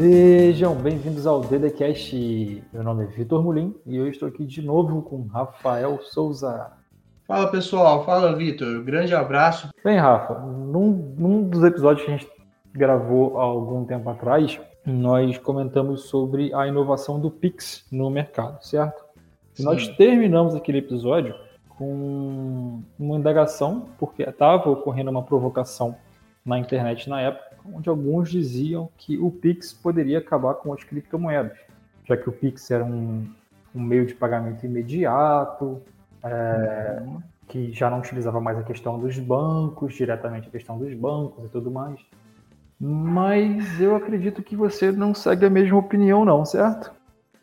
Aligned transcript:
Sejam 0.00 0.74
bem-vindos 0.76 1.26
ao 1.26 1.42
DDCast. 1.42 2.64
Meu 2.72 2.82
nome 2.82 3.04
é 3.04 3.06
Vitor 3.06 3.44
Mulim 3.44 3.74
e 3.84 3.98
eu 3.98 4.08
estou 4.08 4.28
aqui 4.28 4.46
de 4.46 4.62
novo 4.62 5.02
com 5.02 5.26
Rafael 5.26 6.00
Souza. 6.00 6.72
Fala 7.28 7.48
pessoal, 7.48 8.02
fala 8.06 8.34
Vitor, 8.34 8.82
grande 8.82 9.14
abraço. 9.14 9.68
Bem, 9.84 9.98
Rafa, 9.98 10.38
num, 10.38 11.14
num, 11.18 11.46
dos 11.46 11.62
episódios 11.62 12.06
que 12.06 12.12
a 12.12 12.16
gente 12.16 12.30
gravou 12.72 13.38
há 13.38 13.42
algum 13.42 13.84
tempo 13.84 14.08
atrás, 14.08 14.58
nós 14.86 15.36
comentamos 15.36 16.04
sobre 16.04 16.50
a 16.54 16.66
inovação 16.66 17.20
do 17.20 17.30
Pix 17.30 17.84
no 17.92 18.08
mercado, 18.08 18.64
certo? 18.64 19.04
E 19.58 19.62
nós 19.62 19.86
terminamos 19.98 20.54
aquele 20.54 20.78
episódio 20.78 21.34
com 21.76 22.80
uma 22.98 23.16
indagação, 23.18 23.90
porque 23.98 24.22
estava 24.22 24.70
ocorrendo 24.70 25.10
uma 25.10 25.22
provocação 25.22 25.94
na 26.42 26.58
internet 26.58 27.06
na 27.06 27.20
época 27.20 27.49
onde 27.64 27.88
alguns 27.88 28.30
diziam 28.30 28.88
que 28.96 29.18
o 29.18 29.30
Pix 29.30 29.72
poderia 29.72 30.18
acabar 30.18 30.54
com 30.54 30.72
as 30.72 30.82
criptomoedas, 30.84 31.58
já 32.06 32.16
que 32.16 32.28
o 32.28 32.32
Pix 32.32 32.70
era 32.70 32.84
um, 32.84 33.28
um 33.74 33.80
meio 33.80 34.06
de 34.06 34.14
pagamento 34.14 34.64
imediato, 34.64 35.80
é, 36.22 37.02
uhum. 37.02 37.20
que 37.48 37.72
já 37.72 37.88
não 37.90 37.98
utilizava 38.00 38.40
mais 38.40 38.58
a 38.58 38.62
questão 38.62 38.98
dos 38.98 39.18
bancos, 39.18 39.94
diretamente 39.94 40.48
a 40.48 40.50
questão 40.50 40.78
dos 40.78 40.92
bancos 40.94 41.44
e 41.44 41.48
tudo 41.48 41.70
mais. 41.70 42.00
Mas 42.78 43.78
eu 43.78 43.94
acredito 43.94 44.42
que 44.42 44.56
você 44.56 44.90
não 44.90 45.14
segue 45.14 45.44
a 45.44 45.50
mesma 45.50 45.76
opinião, 45.76 46.24
não, 46.24 46.46
certo? 46.46 46.90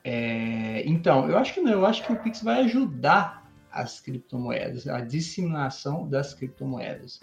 É, 0.03 0.87
então, 0.87 1.29
eu 1.29 1.37
acho 1.37 1.53
que 1.53 1.61
não. 1.61 1.73
Eu 1.73 1.85
acho 1.85 2.03
que 2.05 2.11
o 2.11 2.15
Pix 2.15 2.41
vai 2.41 2.61
ajudar 2.61 3.45
as 3.71 3.99
criptomoedas, 3.99 4.87
a 4.87 5.01
disseminação 5.01 6.07
das 6.07 6.33
criptomoedas. 6.33 7.19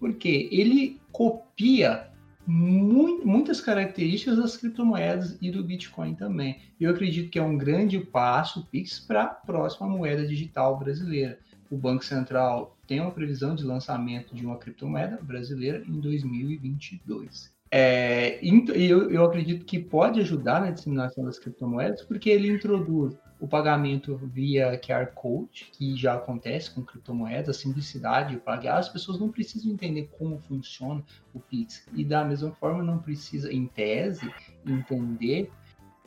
Porque 0.00 0.48
ele 0.50 1.00
copia 1.12 2.08
muitas 2.50 3.60
características 3.60 4.38
das 4.38 4.56
criptomoedas 4.56 5.36
e 5.40 5.50
do 5.50 5.62
Bitcoin 5.62 6.14
também. 6.14 6.58
Eu 6.80 6.90
acredito 6.90 7.28
que 7.28 7.38
é 7.38 7.42
um 7.42 7.58
grande 7.58 7.98
passo, 8.00 8.66
Pix, 8.70 8.98
para 8.98 9.24
a 9.24 9.26
próxima 9.26 9.86
moeda 9.86 10.26
digital 10.26 10.78
brasileira. 10.78 11.38
O 11.70 11.76
Banco 11.76 12.02
Central 12.02 12.74
tem 12.86 13.00
uma 13.00 13.10
previsão 13.10 13.54
de 13.54 13.64
lançamento 13.64 14.34
de 14.34 14.46
uma 14.46 14.56
criptomoeda 14.56 15.18
brasileira 15.20 15.84
em 15.86 16.00
2022. 16.00 17.57
É, 17.70 18.38
eu, 18.42 19.10
eu 19.10 19.24
acredito 19.24 19.64
que 19.64 19.78
pode 19.78 20.20
ajudar 20.20 20.60
na 20.60 20.70
disseminação 20.70 21.24
das 21.24 21.38
criptomoedas, 21.38 22.02
porque 22.02 22.30
ele 22.30 22.48
introduz 22.50 23.16
o 23.40 23.46
pagamento 23.46 24.16
via 24.16 24.78
QR 24.78 25.12
Code, 25.14 25.70
que 25.72 25.96
já 25.96 26.14
acontece 26.14 26.70
com 26.70 26.82
criptomoedas, 26.82 27.56
a 27.56 27.58
simplicidade 27.58 28.34
de 28.34 28.40
pagar, 28.40 28.78
as 28.78 28.88
pessoas 28.88 29.20
não 29.20 29.28
precisam 29.28 29.70
entender 29.70 30.10
como 30.18 30.38
funciona 30.40 31.04
o 31.32 31.38
Pix. 31.38 31.86
E 31.94 32.04
da 32.04 32.24
mesma 32.24 32.50
forma, 32.52 32.82
não 32.82 32.98
precisa, 32.98 33.52
em 33.52 33.66
tese, 33.66 34.32
entender 34.66 35.50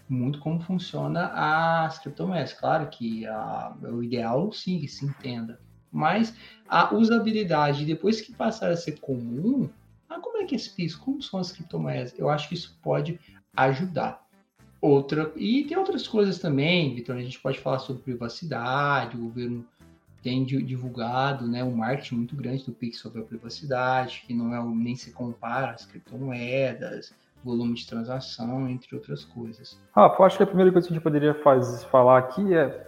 muito 0.09 0.39
como 0.39 0.59
funciona 0.59 1.31
as 1.33 1.99
criptomoedas. 1.99 2.53
Claro 2.53 2.89
que 2.89 3.25
a, 3.25 3.73
o 3.81 4.03
ideal, 4.03 4.51
sim, 4.51 4.79
que 4.79 4.87
se 4.87 5.05
entenda. 5.05 5.59
Mas 5.91 6.35
a 6.67 6.93
usabilidade, 6.93 7.85
depois 7.85 8.19
que 8.19 8.33
passar 8.33 8.71
a 8.71 8.77
ser 8.77 8.99
comum, 8.99 9.69
ah, 10.11 10.19
como 10.19 10.37
é 10.37 10.45
que 10.45 10.55
é 10.55 10.57
esse 10.57 10.69
Pix? 10.69 10.95
Como 10.95 11.21
são 11.21 11.39
as 11.39 11.51
criptomoedas? 11.51 12.13
Eu 12.17 12.29
acho 12.29 12.49
que 12.49 12.55
isso 12.55 12.77
pode 12.81 13.19
ajudar. 13.55 14.21
Outra, 14.81 15.31
e 15.35 15.63
tem 15.63 15.77
outras 15.77 16.07
coisas 16.07 16.39
também, 16.39 16.95
Vitor, 16.95 17.15
a 17.15 17.21
gente 17.21 17.39
pode 17.39 17.59
falar 17.59 17.79
sobre 17.79 18.01
privacidade, 18.01 19.15
o 19.15 19.21
governo 19.21 19.65
tem 20.23 20.43
divulgado 20.43 21.47
né, 21.47 21.63
um 21.63 21.75
marketing 21.75 22.15
muito 22.15 22.35
grande 22.35 22.65
do 22.65 22.71
Pix 22.71 22.97
sobre 22.97 23.21
a 23.21 23.23
privacidade, 23.23 24.23
que 24.25 24.33
não 24.33 24.55
é 24.55 24.75
nem 24.75 24.95
se 24.95 25.11
compara 25.11 25.71
às 25.71 25.85
criptomoedas, 25.85 27.13
volume 27.43 27.75
de 27.75 27.87
transação, 27.87 28.67
entre 28.69 28.95
outras 28.95 29.23
coisas. 29.23 29.79
Ah, 29.95 30.13
eu 30.17 30.25
acho 30.25 30.37
que 30.37 30.43
a 30.43 30.47
primeira 30.47 30.71
coisa 30.71 30.87
que 30.87 30.93
a 30.93 30.95
gente 30.95 31.03
poderia 31.03 31.33
fazer, 31.35 31.85
falar 31.87 32.19
aqui 32.19 32.53
é 32.53 32.87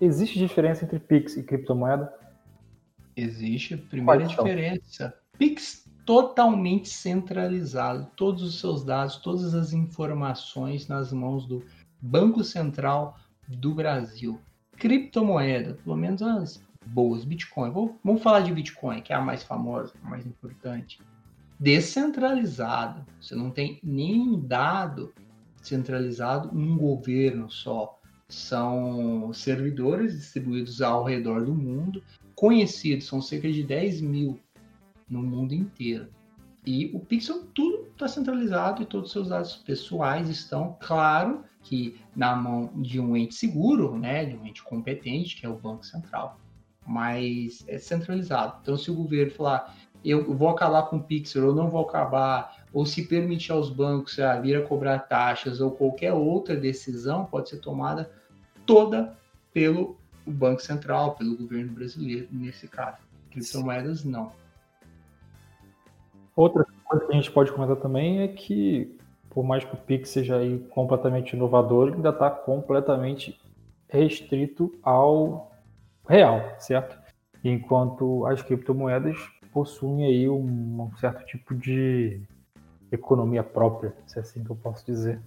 existe 0.00 0.38
diferença 0.38 0.84
entre 0.84 0.98
Pix 0.98 1.36
e 1.36 1.42
criptomoeda? 1.42 2.12
Existe. 3.16 3.76
Primeira 3.76 4.26
diferença. 4.26 5.14
Pix 5.38 5.82
totalmente 6.04 6.88
centralizado, 6.88 8.08
todos 8.16 8.42
os 8.42 8.60
seus 8.60 8.84
dados, 8.84 9.16
todas 9.16 9.54
as 9.54 9.72
informações 9.72 10.88
nas 10.88 11.12
mãos 11.12 11.46
do 11.46 11.64
Banco 12.00 12.42
Central 12.42 13.18
do 13.48 13.74
Brasil. 13.74 14.40
Criptomoeda, 14.76 15.74
pelo 15.84 15.96
menos 15.96 16.22
as 16.22 16.62
boas, 16.86 17.24
Bitcoin. 17.24 17.70
Vou, 17.70 17.98
vamos 18.02 18.22
falar 18.22 18.40
de 18.40 18.52
Bitcoin, 18.52 19.00
que 19.00 19.12
é 19.12 19.16
a 19.16 19.20
mais 19.20 19.42
famosa, 19.42 19.92
a 20.02 20.08
mais 20.08 20.26
importante. 20.26 21.00
Descentralizado. 21.58 23.04
Você 23.20 23.34
não 23.34 23.50
tem 23.50 23.78
nenhum 23.82 24.40
dado 24.40 25.12
centralizado 25.62 26.52
num 26.52 26.76
governo 26.76 27.48
só. 27.48 27.98
São 28.28 29.32
servidores 29.32 30.14
distribuídos 30.14 30.82
ao 30.82 31.04
redor 31.04 31.44
do 31.44 31.54
mundo, 31.54 32.02
conhecidos, 32.34 33.06
são 33.06 33.20
cerca 33.20 33.50
de 33.52 33.62
10 33.62 34.00
mil 34.00 34.40
no 35.12 35.22
mundo 35.22 35.52
inteiro. 35.52 36.08
E 36.64 36.90
o 36.94 37.00
Pixel 37.00 37.44
tudo 37.54 37.88
está 37.88 38.08
centralizado 38.08 38.82
e 38.82 38.86
todos 38.86 39.08
os 39.08 39.12
seus 39.12 39.28
dados 39.28 39.56
pessoais 39.56 40.28
estão, 40.28 40.76
claro, 40.80 41.44
que 41.60 42.00
na 42.16 42.34
mão 42.34 42.70
de 42.76 42.98
um 42.98 43.16
ente 43.16 43.34
seguro, 43.34 43.98
né, 43.98 44.24
de 44.24 44.36
um 44.36 44.46
ente 44.46 44.62
competente, 44.62 45.36
que 45.36 45.44
é 45.44 45.48
o 45.48 45.58
Banco 45.58 45.84
Central. 45.84 46.40
Mas 46.86 47.64
é 47.68 47.78
centralizado. 47.78 48.58
Então, 48.62 48.76
se 48.76 48.90
o 48.90 48.94
governo 48.94 49.32
falar, 49.32 49.76
eu 50.04 50.34
vou 50.34 50.48
acabar 50.48 50.84
com 50.84 50.96
o 50.96 51.02
Pixel, 51.02 51.48
ou 51.48 51.54
não 51.54 51.68
vou 51.68 51.82
acabar, 51.82 52.64
ou 52.72 52.86
se 52.86 53.06
permitir 53.06 53.52
aos 53.52 53.68
bancos 53.68 54.18
a 54.18 54.40
vir 54.40 54.56
a 54.56 54.66
cobrar 54.66 55.00
taxas, 55.00 55.60
ou 55.60 55.72
qualquer 55.72 56.12
outra 56.12 56.56
decisão, 56.56 57.24
pode 57.26 57.50
ser 57.50 57.58
tomada 57.58 58.10
toda 58.64 59.16
pelo 59.52 59.96
Banco 60.26 60.62
Central, 60.62 61.16
pelo 61.16 61.36
governo 61.36 61.72
brasileiro, 61.72 62.28
nesse 62.30 62.66
caso. 62.66 62.98
Criptomoedas, 63.30 64.04
não. 64.04 64.32
Outra 66.34 66.66
coisa 66.84 67.06
que 67.06 67.12
a 67.12 67.16
gente 67.16 67.30
pode 67.30 67.52
comentar 67.52 67.76
também 67.76 68.22
é 68.22 68.28
que, 68.28 68.96
por 69.30 69.44
mais 69.44 69.64
que 69.64 69.74
o 69.74 69.78
Pix 69.78 70.10
seja 70.10 70.36
aí 70.36 70.58
completamente 70.70 71.34
inovador, 71.34 71.88
ele 71.88 71.96
ainda 71.96 72.10
está 72.10 72.30
completamente 72.30 73.38
restrito 73.88 74.74
ao 74.82 75.52
real, 76.08 76.56
certo? 76.58 76.98
Enquanto 77.44 78.24
as 78.26 78.40
criptomoedas 78.42 79.18
possuem 79.52 80.06
aí 80.06 80.28
um, 80.28 80.82
um 80.82 80.96
certo 80.96 81.24
tipo 81.26 81.54
de 81.54 82.20
economia 82.90 83.42
própria, 83.42 83.94
se 84.06 84.18
é 84.18 84.22
assim 84.22 84.42
que 84.42 84.50
eu 84.50 84.56
posso 84.56 84.84
dizer. 84.86 85.20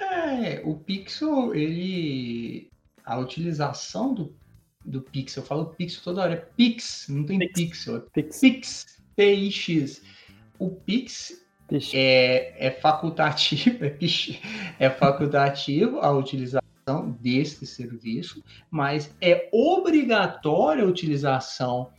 É, 0.00 0.62
o 0.64 0.76
Pixel, 0.76 1.54
ele. 1.54 2.70
A 3.04 3.18
utilização 3.18 4.12
do, 4.12 4.36
do 4.84 5.00
Pixel, 5.00 5.42
eu 5.42 5.46
falo 5.46 5.66
Pixel 5.66 6.04
toda 6.04 6.22
hora, 6.22 6.34
é 6.34 6.36
Pix, 6.36 7.06
não 7.08 7.24
tem 7.24 7.38
Pix. 7.38 7.52
Pixel, 7.54 7.96
é 7.96 8.00
Pix. 8.12 8.40
Pix, 8.40 9.02
P-I-X. 9.16 10.02
O 10.58 10.70
Pix 10.70 11.46
é, 11.92 12.66
é, 12.66 12.70
facultativo, 12.70 13.84
é, 13.84 13.96
é 14.78 14.90
facultativo 14.90 16.00
a 16.00 16.10
utilização 16.10 16.62
desse 17.20 17.66
serviço, 17.66 18.42
mas 18.70 19.14
é 19.20 19.48
obrigatória 19.52 20.84
a 20.84 20.88
utilização 20.88 21.90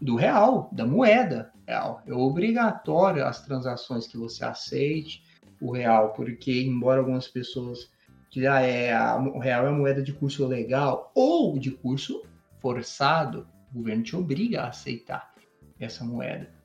do 0.00 0.14
real, 0.14 0.68
da 0.72 0.86
moeda 0.86 1.50
real. 1.66 2.02
É 2.06 2.12
obrigatória 2.12 3.26
as 3.26 3.42
transações 3.42 4.06
que 4.06 4.18
você 4.18 4.44
aceite 4.44 5.22
o 5.60 5.72
real, 5.72 6.12
porque 6.12 6.62
embora 6.62 7.00
algumas 7.00 7.26
pessoas 7.26 7.90
que 8.30 8.46
ah, 8.46 8.60
é, 8.60 8.92
a, 8.92 9.16
o 9.16 9.38
real 9.38 9.66
é 9.66 9.70
moeda 9.70 10.02
de 10.02 10.12
curso 10.12 10.46
legal 10.46 11.10
ou 11.14 11.58
de 11.58 11.70
curso 11.70 12.22
forçado, 12.60 13.48
o 13.72 13.78
governo 13.78 14.02
te 14.02 14.14
obriga 14.14 14.62
a 14.62 14.68
aceitar 14.68 15.34
essa 15.80 16.04
moeda 16.04 16.55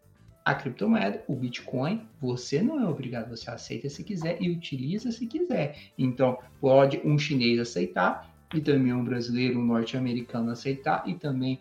a 0.43 0.55
criptomoeda, 0.55 1.23
o 1.27 1.35
Bitcoin, 1.35 2.07
você 2.19 2.61
não 2.61 2.81
é 2.81 2.87
obrigado, 2.87 3.29
você 3.29 3.49
aceita 3.49 3.89
se 3.89 4.03
quiser 4.03 4.41
e 4.41 4.49
utiliza 4.49 5.11
se 5.11 5.27
quiser. 5.27 5.77
Então, 5.97 6.37
pode 6.59 6.99
um 7.03 7.17
chinês 7.17 7.59
aceitar, 7.59 8.31
e 8.53 8.59
também 8.59 8.93
um 8.93 9.03
brasileiro, 9.03 9.59
um 9.59 9.65
norte-americano 9.65 10.51
aceitar, 10.51 11.03
e 11.07 11.13
também 11.13 11.59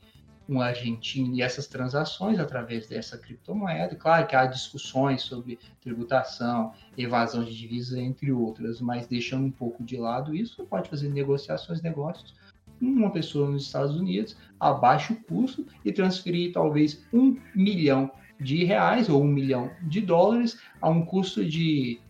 um 0.48 0.60
argentino, 0.60 1.36
e 1.36 1.42
essas 1.42 1.68
transações 1.68 2.40
através 2.40 2.88
dessa 2.88 3.16
criptomoeda. 3.16 3.94
Claro 3.94 4.26
que 4.26 4.34
há 4.34 4.46
discussões 4.46 5.22
sobre 5.22 5.58
tributação, 5.80 6.72
evasão 6.98 7.44
de 7.44 7.56
divisas, 7.56 7.96
entre 7.96 8.32
outras, 8.32 8.80
mas 8.80 9.06
deixando 9.06 9.46
um 9.46 9.50
pouco 9.50 9.84
de 9.84 9.96
lado 9.96 10.34
isso, 10.34 10.56
você 10.56 10.64
pode 10.64 10.90
fazer 10.90 11.08
negociações, 11.08 11.80
negócios 11.80 12.34
uma 12.80 13.10
pessoa 13.10 13.50
nos 13.50 13.66
Estados 13.66 13.94
Unidos 13.94 14.36
a 14.58 14.72
baixo 14.72 15.14
custo 15.28 15.66
e 15.84 15.92
transferir 15.92 16.52
talvez 16.52 17.04
um 17.12 17.36
milhão 17.54 18.10
de 18.40 18.64
reais 18.64 19.08
ou 19.08 19.22
um 19.22 19.26
milhão 19.26 19.70
de 19.82 20.00
dólares 20.00 20.58
a 20.80 20.88
um 20.88 21.04
custo 21.04 21.44
de 21.44 22.00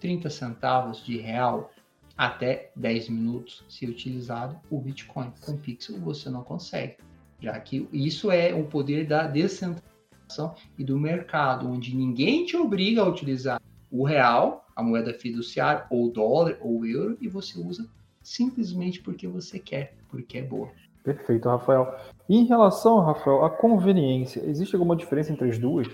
30 0.00 0.30
centavos 0.30 1.04
de 1.04 1.18
real 1.18 1.70
até 2.16 2.70
10 2.76 3.08
minutos, 3.08 3.64
se 3.68 3.86
utilizado 3.86 4.58
o 4.70 4.80
Bitcoin. 4.80 5.32
Com 5.40 5.56
Pixel 5.56 5.98
você 5.98 6.28
não 6.28 6.42
consegue, 6.42 6.96
já 7.40 7.58
que 7.58 7.88
isso 7.92 8.30
é 8.30 8.54
o 8.54 8.64
poder 8.64 9.06
da 9.06 9.26
descentralização 9.26 10.54
e 10.78 10.84
do 10.84 10.98
mercado, 10.98 11.68
onde 11.68 11.96
ninguém 11.96 12.44
te 12.44 12.56
obriga 12.56 13.02
a 13.02 13.08
utilizar 13.08 13.60
o 13.90 14.04
real, 14.04 14.66
a 14.76 14.82
moeda 14.82 15.12
fiduciária, 15.12 15.86
ou 15.90 16.10
dólar, 16.10 16.58
ou 16.60 16.86
euro, 16.86 17.16
e 17.20 17.26
você 17.26 17.58
usa 17.58 17.88
simplesmente 18.22 19.00
porque 19.00 19.26
você 19.26 19.58
quer, 19.58 19.94
porque 20.08 20.38
é 20.38 20.42
boa. 20.42 20.70
Perfeito, 21.02 21.48
Rafael. 21.48 21.94
E 22.28 22.36
em 22.36 22.44
relação, 22.44 23.00
Rafael, 23.00 23.44
à 23.44 23.50
conveniência, 23.50 24.42
existe 24.46 24.74
alguma 24.74 24.94
diferença 24.94 25.32
entre 25.32 25.48
as 25.48 25.58
duas? 25.58 25.88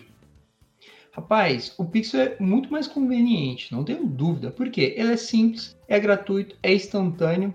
Rapaz, 1.12 1.74
o 1.78 1.84
Pixel 1.86 2.20
é 2.20 2.36
muito 2.38 2.70
mais 2.70 2.86
conveniente, 2.86 3.72
não 3.72 3.82
tenho 3.82 4.04
dúvida. 4.04 4.50
Por 4.50 4.68
quê? 4.68 4.94
Ele 4.98 5.14
é 5.14 5.16
simples, 5.16 5.74
é 5.88 5.98
gratuito, 5.98 6.54
é 6.62 6.74
instantâneo, 6.74 7.54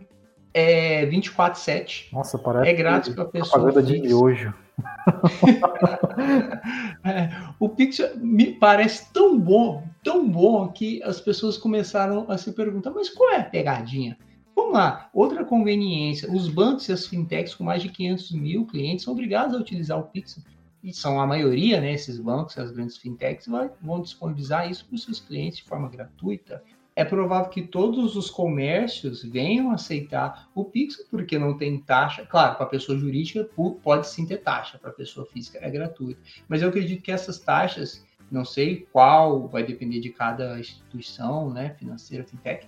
é 0.51 1.05
24/7. 1.05 2.11
Nossa, 2.11 2.39
parece 2.39 2.69
é 2.69 2.73
grátis 2.73 3.13
para 3.13 3.25
pessoa. 3.25 3.61
Propaganda 3.61 3.83
de 3.83 4.01
miojo. 4.01 4.51
é, 7.05 7.29
o 7.59 7.69
Pixel 7.69 8.17
me 8.17 8.53
parece 8.53 9.13
tão 9.13 9.39
bom, 9.39 9.83
tão 10.03 10.27
bom 10.27 10.67
que 10.69 11.03
as 11.03 11.21
pessoas 11.21 11.55
começaram 11.55 12.25
a 12.29 12.39
se 12.39 12.51
perguntar, 12.53 12.89
mas 12.89 13.09
qual 13.09 13.31
é 13.31 13.37
a 13.37 13.43
pegadinha? 13.43 14.17
Vamos 14.55 14.73
lá, 14.73 15.09
outra 15.13 15.43
conveniência, 15.43 16.31
os 16.31 16.47
bancos 16.47 16.87
e 16.87 16.91
as 16.91 17.05
fintechs 17.05 17.55
com 17.55 17.63
mais 17.63 17.81
de 17.81 17.89
500 17.89 18.31
mil 18.31 18.65
clientes 18.65 19.03
são 19.03 19.13
obrigados 19.13 19.55
a 19.55 19.59
utilizar 19.59 19.99
o 19.99 20.03
Pixel 20.03 20.43
e 20.83 20.93
são 20.93 21.19
a 21.19 21.27
maioria, 21.27 21.79
né, 21.79 21.93
esses 21.93 22.19
bancos, 22.19 22.57
as 22.57 22.71
grandes 22.71 22.97
fintechs, 22.97 23.47
vão 23.81 24.01
disponibilizar 24.01 24.69
isso 24.69 24.85
para 24.85 24.95
os 24.95 25.03
seus 25.03 25.19
clientes 25.19 25.59
de 25.59 25.63
forma 25.63 25.87
gratuita. 25.89 26.63
É 26.95 27.05
provável 27.05 27.49
que 27.49 27.61
todos 27.61 28.15
os 28.17 28.29
comércios 28.29 29.23
venham 29.23 29.71
aceitar 29.71 30.49
o 30.53 30.65
Pix, 30.65 30.97
porque 31.09 31.39
não 31.39 31.57
tem 31.57 31.79
taxa. 31.79 32.25
Claro, 32.25 32.55
para 32.55 32.65
a 32.65 32.69
pessoa 32.69 32.97
jurídica 32.97 33.47
pode 33.81 34.07
sim 34.07 34.25
ter 34.25 34.37
taxa, 34.37 34.77
para 34.77 34.89
a 34.89 34.93
pessoa 34.93 35.25
física 35.25 35.59
é 35.61 35.69
gratuito. 35.69 36.19
Mas 36.49 36.61
eu 36.61 36.69
acredito 36.69 37.01
que 37.01 37.11
essas 37.11 37.39
taxas, 37.39 38.05
não 38.29 38.43
sei 38.43 38.87
qual, 38.91 39.47
vai 39.47 39.63
depender 39.63 40.01
de 40.01 40.09
cada 40.09 40.59
instituição 40.59 41.49
né, 41.49 41.69
financeira, 41.79 42.25
fintech, 42.25 42.67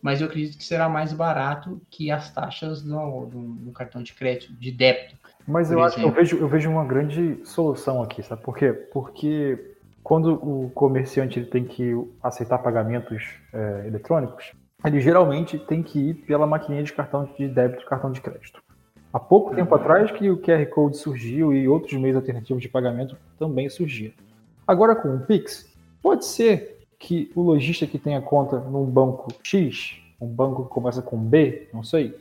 mas 0.00 0.20
eu 0.20 0.26
acredito 0.26 0.56
que 0.56 0.64
será 0.64 0.88
mais 0.88 1.12
barato 1.12 1.80
que 1.90 2.10
as 2.10 2.32
taxas 2.32 2.82
do, 2.82 3.26
do, 3.26 3.40
do 3.54 3.72
cartão 3.72 4.02
de 4.02 4.12
crédito, 4.12 4.52
de 4.54 4.70
débito. 4.70 5.16
Mas 5.46 5.70
eu, 5.70 5.82
acho, 5.82 5.98
eu, 6.00 6.10
vejo, 6.10 6.36
eu 6.36 6.48
vejo 6.48 6.70
uma 6.70 6.84
grande 6.84 7.40
solução 7.44 8.02
aqui, 8.02 8.22
sabe 8.22 8.42
por 8.42 8.56
quê? 8.56 8.72
Porque 8.72 9.76
quando 10.02 10.34
o 10.34 10.70
comerciante 10.70 11.38
ele 11.38 11.46
tem 11.46 11.64
que 11.64 11.94
aceitar 12.22 12.58
pagamentos 12.58 13.24
é, 13.52 13.86
eletrônicos, 13.86 14.52
ele 14.84 15.00
geralmente 15.00 15.58
tem 15.58 15.82
que 15.82 15.98
ir 16.10 16.14
pela 16.14 16.46
maquininha 16.46 16.82
de 16.82 16.92
cartão 16.92 17.28
de 17.36 17.48
débito 17.48 17.84
cartão 17.86 18.12
de 18.12 18.20
crédito. 18.20 18.62
Há 19.12 19.18
pouco 19.18 19.54
tempo 19.54 19.74
uhum. 19.74 19.80
atrás 19.80 20.10
que 20.10 20.30
o 20.30 20.36
QR 20.36 20.64
Code 20.66 20.98
surgiu 20.98 21.52
e 21.52 21.66
outros 21.66 21.94
meios 21.94 22.16
alternativos 22.16 22.62
de 22.62 22.68
pagamento 22.68 23.16
também 23.38 23.68
surgiram. 23.68 24.14
Agora 24.66 24.94
com 24.94 25.16
o 25.16 25.20
Pix, 25.20 25.66
pode 26.02 26.26
ser 26.26 26.77
que 26.98 27.30
o 27.34 27.42
lojista 27.42 27.86
que 27.86 27.98
tenha 27.98 28.20
conta 28.20 28.58
num 28.58 28.84
banco 28.84 29.28
X, 29.42 30.00
um 30.20 30.26
banco 30.26 30.64
que 30.64 30.70
começa 30.70 31.00
com 31.00 31.16
B, 31.16 31.68
não 31.72 31.82
sei, 31.82 32.18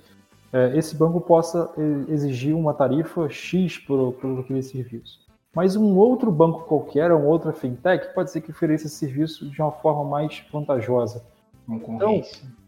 é, 0.54 0.78
esse 0.78 0.96
banco 0.96 1.20
possa 1.20 1.72
exigir 2.08 2.56
uma 2.56 2.74
tarifa 2.74 3.28
X 3.30 3.78
por, 3.80 4.14
por 4.14 4.40
aquele 4.40 4.62
serviço. 4.62 5.20
Mas 5.54 5.76
um 5.76 5.98
outro 5.98 6.32
banco 6.32 6.66
qualquer, 6.66 7.12
uma 7.12 7.26
outra 7.26 7.52
fintech, 7.52 8.14
pode 8.14 8.32
ser 8.32 8.42
que 8.42 8.52
ofereça 8.52 8.86
esse 8.86 8.96
serviço 8.96 9.50
de 9.50 9.62
uma 9.62 9.72
forma 9.72 10.04
mais 10.04 10.44
vantajosa. 10.52 11.26
Então, 11.68 12.22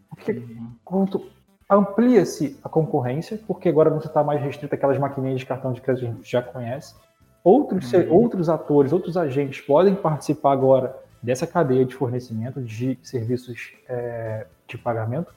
porque, 0.08 0.42
quanto 0.84 1.24
amplia-se 1.70 2.58
a 2.64 2.68
concorrência, 2.68 3.40
porque 3.46 3.68
agora 3.68 3.90
não 3.90 3.98
está 3.98 4.24
mais 4.24 4.42
restrito 4.42 4.74
àquelas 4.74 4.98
maquininhas 4.98 5.38
de 5.38 5.46
cartão 5.46 5.72
de 5.72 5.80
crédito 5.80 6.02
que 6.02 6.10
a 6.10 6.14
gente 6.14 6.30
já 6.30 6.42
conhece. 6.42 6.96
Outros, 7.44 7.92
uhum. 7.92 8.12
outros 8.12 8.48
atores, 8.48 8.92
outros 8.92 9.16
agentes 9.16 9.60
podem 9.60 9.94
participar 9.94 10.52
agora 10.52 10.94
dessa 11.22 11.46
cadeia 11.46 11.84
de 11.84 11.94
fornecimento 11.94 12.60
de 12.60 12.98
serviços 13.02 13.72
é, 13.88 14.46
de 14.66 14.78
pagamento 14.78 15.32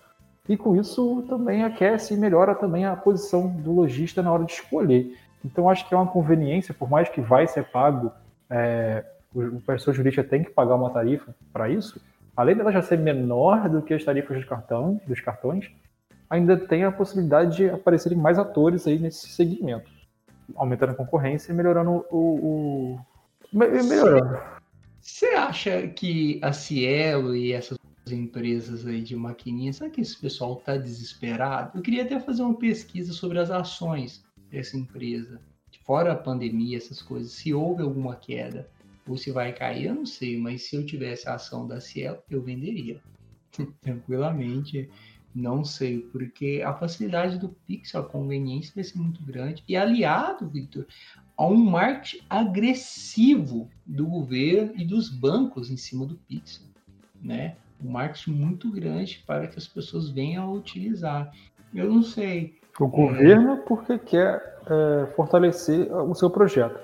e 0.47 0.57
com 0.57 0.75
isso 0.75 1.23
também 1.27 1.63
aquece 1.63 2.13
e 2.13 2.17
melhora 2.17 2.53
também 2.53 2.85
a 2.85 2.95
posição 2.95 3.47
do 3.47 3.71
lojista 3.71 4.21
na 4.21 4.31
hora 4.31 4.43
de 4.43 4.53
escolher. 4.53 5.17
Então 5.43 5.69
acho 5.69 5.87
que 5.87 5.93
é 5.93 5.97
uma 5.97 6.07
conveniência, 6.07 6.73
por 6.73 6.89
mais 6.89 7.09
que 7.09 7.21
vai 7.21 7.47
ser 7.47 7.65
pago, 7.65 8.11
é, 8.49 9.03
o, 9.33 9.59
pessoa 9.61 9.93
jurídica 9.93 10.23
tem 10.23 10.43
que 10.43 10.49
pagar 10.49 10.75
uma 10.75 10.89
tarifa 10.89 11.33
para 11.51 11.69
isso, 11.69 11.99
além 12.35 12.55
dela 12.55 12.71
já 12.71 12.81
ser 12.81 12.97
menor 12.97 13.69
do 13.69 13.81
que 13.81 13.93
as 13.93 14.03
tarifas 14.03 14.37
dos, 14.37 14.45
cartão, 14.45 14.99
dos 15.07 15.19
cartões, 15.19 15.69
ainda 16.29 16.57
tem 16.57 16.83
a 16.83 16.91
possibilidade 16.91 17.57
de 17.57 17.69
aparecerem 17.69 18.17
mais 18.17 18.37
atores 18.37 18.87
aí 18.87 18.99
nesse 18.99 19.29
segmento, 19.29 19.89
aumentando 20.55 20.91
a 20.91 20.95
concorrência 20.95 21.51
e 21.51 21.55
melhorando 21.55 22.05
o, 22.09 22.17
o 22.17 22.99
melhorando. 23.51 24.39
Você 25.03 25.25
acha 25.35 25.85
que 25.89 26.39
a 26.41 26.53
Cielo 26.53 27.35
e 27.35 27.51
essas 27.51 27.77
empresas 28.09 28.85
aí 28.85 29.01
de 29.01 29.17
maquininha, 29.17 29.73
será 29.73 29.89
que 29.89 29.99
esse 29.99 30.17
pessoal 30.17 30.57
está 30.57 30.77
desesperado? 30.77 31.77
Eu 31.77 31.81
queria 31.81 32.03
até 32.03 32.21
fazer 32.21 32.41
uma 32.41 32.57
pesquisa 32.57 33.11
sobre 33.11 33.37
as 33.37 33.51
ações 33.51 34.23
dessa 34.49 34.77
empresa, 34.77 35.41
fora 35.83 36.13
a 36.13 36.15
pandemia, 36.15 36.77
essas 36.77 37.01
coisas, 37.01 37.33
se 37.33 37.53
houve 37.53 37.83
alguma 37.83 38.15
queda 38.15 38.69
ou 39.05 39.17
se 39.17 39.29
vai 39.29 39.51
cair, 39.51 39.87
eu 39.87 39.95
não 39.95 40.05
sei, 40.05 40.37
mas 40.37 40.63
se 40.63 40.77
eu 40.77 40.85
tivesse 40.85 41.27
a 41.27 41.33
ação 41.33 41.67
da 41.67 41.81
Cielo, 41.81 42.19
eu 42.29 42.41
venderia 42.41 43.01
tranquilamente. 43.81 44.89
Não 45.35 45.65
sei, 45.65 45.99
porque 45.99 46.61
a 46.63 46.73
facilidade 46.75 47.39
do 47.39 47.49
Pixel, 47.49 48.01
a 48.01 48.05
conveniência 48.05 48.71
vai 48.75 48.83
ser 48.83 48.99
muito 48.99 49.21
grande. 49.23 49.63
E 49.67 49.75
aliado, 49.75 50.47
Victor, 50.47 50.85
a 51.37 51.45
um 51.45 51.57
marketing 51.57 52.23
agressivo 52.29 53.69
do 53.85 54.05
governo 54.07 54.73
e 54.75 54.85
dos 54.85 55.09
bancos 55.09 55.69
em 55.69 55.77
cima 55.77 56.05
do 56.05 56.15
Pixel, 56.15 56.67
né? 57.21 57.55
Um 57.83 57.91
marketing 57.91 58.31
muito 58.31 58.71
grande 58.71 59.23
para 59.25 59.47
que 59.47 59.57
as 59.57 59.67
pessoas 59.67 60.09
venham 60.09 60.43
a 60.45 60.51
utilizar. 60.51 61.31
Eu 61.73 61.91
não 61.91 62.03
sei. 62.03 62.59
O 62.79 62.87
governo 62.87 63.57
porque 63.65 63.97
quer 63.97 64.59
é, 64.65 65.07
fortalecer 65.15 65.91
o 65.91 66.13
seu 66.15 66.29
projeto. 66.29 66.79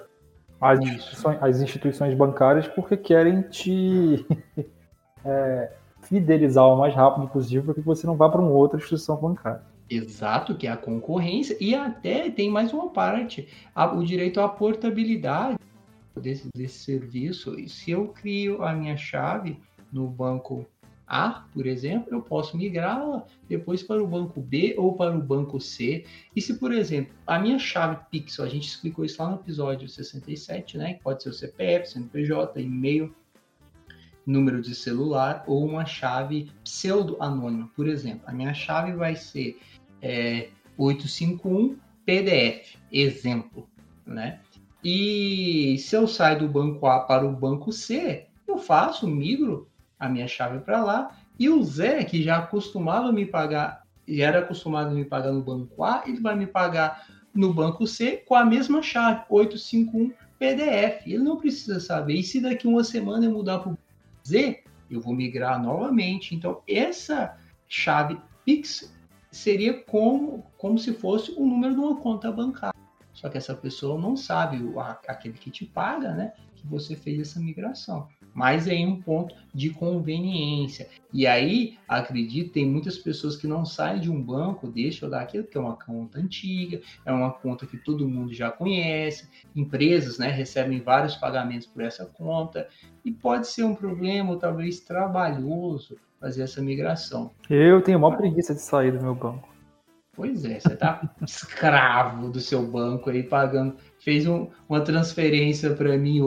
As 0.60 0.80
instituições, 0.80 1.38
as 1.42 1.62
instituições, 1.62 2.14
bancárias 2.16 2.68
porque 2.68 2.98
querem 2.98 3.44
te 3.44 4.26
é, 5.24 5.72
fidelizar 6.02 6.66
o 6.66 6.78
mais 6.78 6.94
rápido 6.94 7.28
possível 7.30 7.64
para 7.64 7.74
que 7.76 7.82
você 7.82 8.06
não 8.06 8.18
vá 8.18 8.30
para 8.30 8.42
uma 8.42 8.52
outra 8.52 8.78
instituição 8.78 9.16
bancária. 9.16 9.62
Exato, 9.90 10.56
que 10.56 10.68
é 10.68 10.72
a 10.72 10.78
concorrência, 10.78 11.58
e 11.60 11.74
até 11.74 12.30
tem 12.30 12.50
mais 12.50 12.72
uma 12.72 12.90
parte, 12.90 13.48
a, 13.74 13.92
o 13.92 14.04
direito 14.04 14.40
à 14.40 14.48
portabilidade 14.48 15.58
desse, 16.16 16.48
desse 16.56 16.84
serviço. 16.84 17.60
E 17.60 17.68
se 17.68 17.92
eu 17.92 18.08
crio 18.10 18.64
a 18.64 18.74
minha 18.74 18.96
chave 18.96 19.60
no 19.92 20.08
banco 20.08 20.68
A, 21.08 21.46
por 21.54 21.66
exemplo, 21.66 22.08
eu 22.12 22.22
posso 22.22 22.56
migrá-la 22.56 23.26
depois 23.48 23.82
para 23.82 24.04
o 24.04 24.06
banco 24.06 24.40
B 24.40 24.76
ou 24.78 24.96
para 24.96 25.18
o 25.18 25.22
banco 25.22 25.60
C. 25.60 26.06
E 26.36 26.42
se, 26.42 26.60
por 26.60 26.72
exemplo, 26.72 27.16
a 27.26 27.40
minha 27.40 27.58
chave 27.58 27.98
Pixel, 28.12 28.46
a 28.46 28.50
gente 28.50 28.68
explicou 28.68 29.04
isso 29.04 29.22
lá 29.22 29.30
no 29.30 29.38
episódio 29.38 29.90
67, 29.90 30.78
né? 30.78 30.94
Que 30.94 31.04
pode 31.04 31.24
ser 31.24 31.30
o 31.30 31.34
CPF, 31.34 31.90
CNPJ, 31.90 32.62
e-mail, 32.62 33.12
número 34.24 34.62
de 34.62 34.76
celular 34.76 35.44
ou 35.48 35.66
uma 35.66 35.86
chave 35.86 36.52
pseudo-anônima. 36.64 37.72
Por 37.76 37.88
exemplo, 37.88 38.22
a 38.28 38.32
minha 38.32 38.54
chave 38.54 38.94
vai 38.94 39.16
ser 39.16 39.60
é, 40.02 40.50
851 40.78 41.78
PDF, 42.06 42.76
exemplo, 42.92 43.68
né? 44.06 44.40
E 44.84 45.78
se 45.80 45.96
eu 45.96 46.08
saio 46.08 46.40
do 46.40 46.48
banco 46.48 46.86
A 46.88 47.02
para 47.02 47.26
o 47.26 47.32
banco 47.32 47.72
C, 47.72 48.26
eu 48.48 48.58
faço, 48.58 49.08
migro 49.08 49.68
a 50.00 50.08
minha 50.08 50.28
chave 50.28 50.60
para 50.60 50.84
lá, 50.84 51.18
e 51.38 51.50
o 51.50 51.62
Zé, 51.64 52.04
que 52.04 52.24
já 52.24 52.38
acostumava 52.38 53.12
me 53.12 53.26
pagar, 53.26 53.84
e 54.08 54.22
era 54.22 54.40
acostumado 54.40 54.90
a 54.90 54.94
me 54.94 55.06
pagar 55.06 55.32
no 55.32 55.42
banco 55.42 55.84
A, 55.84 56.04
ele 56.08 56.20
vai 56.20 56.36
me 56.36 56.48
pagar 56.48 57.06
no 57.34 57.54
banco 57.54 57.86
C 57.86 58.18
com 58.18 58.36
a 58.36 58.46
mesma 58.46 58.82
chave, 58.82 59.24
851 59.30 60.12
PDF. 60.40 61.06
Ele 61.06 61.20
não 61.20 61.38
precisa 61.38 61.80
saber. 61.80 62.16
E 62.16 62.24
se 62.24 62.42
daqui 62.42 62.66
uma 62.68 62.84
semana 62.84 63.26
eu 63.26 63.32
mudar 63.32 63.60
para 63.60 63.74
o 63.74 63.78
Z, 64.26 64.64
eu 64.90 65.02
vou 65.02 65.14
migrar 65.14 65.62
novamente. 65.62 66.34
Então, 66.34 66.62
essa 66.68 67.38
chave 67.68 68.18
Pix 68.46 68.92
seria 69.32 69.74
como, 69.84 70.46
como 70.58 70.78
se 70.78 70.94
fosse 70.94 71.32
o 71.38 71.46
número 71.46 71.74
de 71.74 71.80
uma 71.80 71.98
conta 71.98 72.32
bancária. 72.32 72.80
Só 73.14 73.30
que 73.30 73.38
essa 73.38 73.54
pessoa 73.54 74.00
não 74.00 74.16
sabe, 74.16 74.60
aquele 75.08 75.36
que 75.36 75.52
te 75.52 75.66
paga, 75.66 76.14
né, 76.14 76.34
que 76.56 76.66
você 76.68 76.96
fez 76.96 77.20
essa 77.20 77.40
migração. 77.40 78.08
Mas 78.40 78.70
é 78.70 78.76
um 78.76 78.96
ponto 78.96 79.36
de 79.54 79.70
conveniência. 79.70 80.88
E 81.12 81.28
aí, 81.28 81.78
acredito, 81.86 82.54
tem 82.54 82.66
muitas 82.66 82.98
pessoas 82.98 83.36
que 83.36 83.46
não 83.46 83.66
saem 83.66 84.00
de 84.00 84.10
um 84.10 84.24
banco, 84.24 84.66
deixam 84.66 85.10
daquilo 85.10 85.44
que 85.44 85.58
é 85.58 85.60
uma 85.60 85.76
conta 85.76 86.20
antiga, 86.20 86.80
é 87.06 87.12
uma 87.12 87.34
conta 87.34 87.66
que 87.66 87.76
todo 87.76 88.08
mundo 88.08 88.34
já 88.34 88.50
conhece, 88.50 89.28
empresas 89.54 90.18
né, 90.18 90.30
recebem 90.32 90.80
vários 90.80 91.18
pagamentos 91.18 91.68
por 91.68 91.84
essa 91.84 92.06
conta, 92.06 92.66
e 93.04 93.12
pode 93.12 93.46
ser 93.46 93.66
um 93.66 93.76
problema, 93.76 94.30
ou 94.32 94.38
talvez 94.38 94.80
trabalhoso, 94.80 95.98
fazer 96.18 96.44
essa 96.44 96.62
migração. 96.62 97.32
Eu 97.50 97.82
tenho 97.82 97.98
uma 97.98 98.16
preguiça 98.16 98.56
de 98.56 98.62
sair 98.62 98.94
do 98.94 99.04
meu 99.04 99.16
banco. 99.16 99.50
Pois 100.14 100.46
é, 100.46 100.62
você 100.62 100.78
tá 100.78 101.14
escravo 101.22 102.30
do 102.30 102.40
seu 102.40 102.66
banco 102.66 103.10
aí 103.10 103.22
pagando. 103.22 103.76
Fez 104.00 104.26
um, 104.26 104.48
uma 104.70 104.80
transferência 104.80 105.74
para 105.74 105.98
mim 105.98 106.22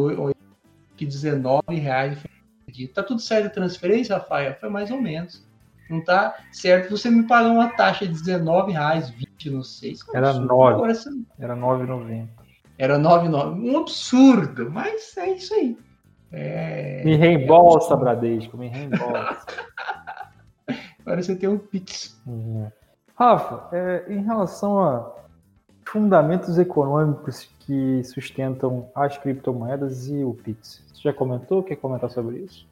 que 1.02 1.06
19 1.06 1.74
reais 1.74 2.18
acredito. 2.62 2.94
Tá 2.94 3.02
tudo 3.02 3.20
certo 3.20 3.46
a 3.46 3.50
transferência, 3.50 4.16
Rafael? 4.16 4.54
Foi 4.60 4.68
mais 4.68 4.90
ou 4.90 5.00
menos. 5.00 5.44
Não 5.90 6.02
tá 6.02 6.36
certo 6.52 6.96
você 6.96 7.10
me 7.10 7.26
pagou 7.26 7.52
uma 7.52 7.68
taxa 7.76 8.06
de 8.06 8.14
R$19,00, 8.14 9.12
20, 9.12 9.50
não 9.50 9.62
sei. 9.62 9.94
É 10.14 10.16
Era 10.16 10.32
9. 10.32 10.74
Agora, 10.74 10.94
você... 10.94 11.10
Era 11.38 11.56
9,90. 11.56 12.28
Era 12.78 12.98
9,9. 12.98 13.60
Um 13.60 13.78
absurdo, 13.78 14.70
mas 14.70 15.16
é 15.16 15.30
isso 15.30 15.54
aí. 15.54 15.76
É... 16.30 17.02
Me 17.04 17.16
reembolsa, 17.16 17.94
é... 17.94 17.96
Bradesco, 17.96 18.56
me 18.56 18.68
reembolsa. 18.68 19.44
Agora 21.04 21.20
você 21.20 21.34
tem 21.34 21.48
um 21.48 21.58
Pix. 21.58 22.18
Uhum. 22.26 22.70
Rafa, 23.14 23.68
é, 23.76 24.04
em 24.08 24.22
relação 24.22 24.80
a 24.80 25.21
fundamentos 25.92 26.58
econômicos 26.58 27.50
que 27.60 28.02
sustentam 28.02 28.90
as 28.94 29.18
criptomoedas 29.18 30.08
e 30.08 30.24
o 30.24 30.32
Pix, 30.32 30.82
você 30.90 31.02
já 31.02 31.12
comentou? 31.12 31.62
Quer 31.62 31.76
comentar 31.76 32.10
sobre 32.10 32.38
isso? 32.38 32.66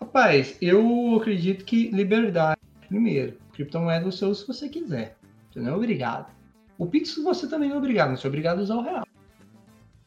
Rapaz, 0.00 0.58
eu 0.60 1.16
acredito 1.16 1.64
que 1.64 1.88
liberdade, 1.92 2.60
primeiro. 2.88 3.38
Criptomoeda 3.52 4.04
você 4.04 4.24
usa 4.24 4.40
se 4.40 4.46
você 4.48 4.68
quiser. 4.68 5.16
Você 5.52 5.60
não 5.60 5.70
é 5.70 5.76
obrigado. 5.76 6.32
O 6.76 6.84
Pix 6.84 7.14
você 7.22 7.46
também 7.46 7.68
não 7.68 7.76
é 7.76 7.78
obrigado, 7.78 8.08
não 8.08 8.18
é 8.20 8.26
obrigado 8.26 8.58
a 8.58 8.62
usar 8.62 8.74
o 8.74 8.82
real. 8.82 9.06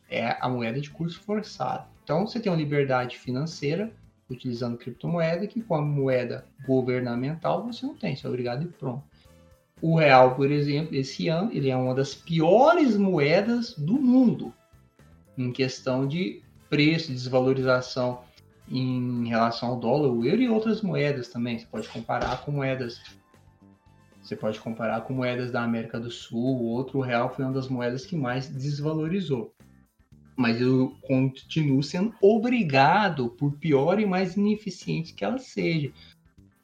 É 0.10 0.36
a 0.42 0.50
moeda 0.50 0.82
de 0.82 0.90
curso 0.90 1.22
forçado. 1.22 1.88
Então 2.04 2.28
você 2.28 2.38
tem 2.38 2.52
uma 2.52 2.58
liberdade 2.58 3.18
financeira 3.18 3.94
utilizando 4.30 4.78
criptomoeda 4.78 5.48
que 5.48 5.62
com 5.62 5.76
a 5.76 5.82
moeda 5.82 6.46
governamental 6.68 7.66
você 7.66 7.86
não 7.86 7.96
tem, 7.96 8.14
você 8.14 8.28
é 8.28 8.30
obrigado 8.30 8.64
e 8.64 8.68
pronto. 8.68 9.15
O 9.82 9.98
real, 9.98 10.36
por 10.36 10.52
exemplo, 10.52 10.96
esse 10.96 11.28
ano, 11.28 11.52
ele 11.52 11.70
é 11.70 11.76
uma 11.76 11.94
das 11.94 12.16
piores 12.16 12.96
moedas 12.96 13.74
do 13.74 13.94
mundo 13.94 14.54
em 15.38 15.52
questão 15.52 16.08
de 16.08 16.42
preço, 16.70 17.12
desvalorização 17.12 18.22
em 18.70 19.28
relação 19.28 19.70
ao 19.70 19.80
dólar, 19.80 20.10
o 20.10 20.26
euro 20.26 20.42
e 20.42 20.50
outras 20.50 20.82
moedas 20.82 21.28
também. 21.28 21.60
Você 21.60 21.66
pode 21.66 21.90
comparar 21.90 22.42
com 22.44 22.52
moedas. 22.52 23.02
Você 24.22 24.36
pode 24.36 24.60
comparar 24.60 25.02
com 25.02 25.14
moedas 25.14 25.52
da 25.52 25.62
América 25.62 26.00
do 26.00 26.10
Sul. 26.10 26.58
O 26.62 26.66
outro 26.66 27.00
real 27.00 27.34
foi 27.34 27.46
uma 27.46 27.54
das 27.54 27.68
moedas 27.68 28.06
que 28.06 28.16
mais 28.16 28.48
desvalorizou 28.48 29.56
mas 30.36 30.60
eu 30.60 30.96
continuo 31.02 31.82
sendo 31.82 32.14
obrigado, 32.22 33.30
por 33.30 33.54
pior 33.54 34.00
e 34.00 34.06
mais 34.06 34.36
ineficiente 34.36 35.14
que 35.14 35.24
ela 35.24 35.38
seja. 35.38 35.92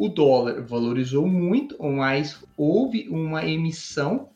O 0.02 0.10
dólar 0.10 0.64
valorizou 0.64 1.28
muito, 1.28 1.78
mas 1.80 2.44
houve 2.58 3.08
uma 3.08 3.46
emissão. 3.46 4.32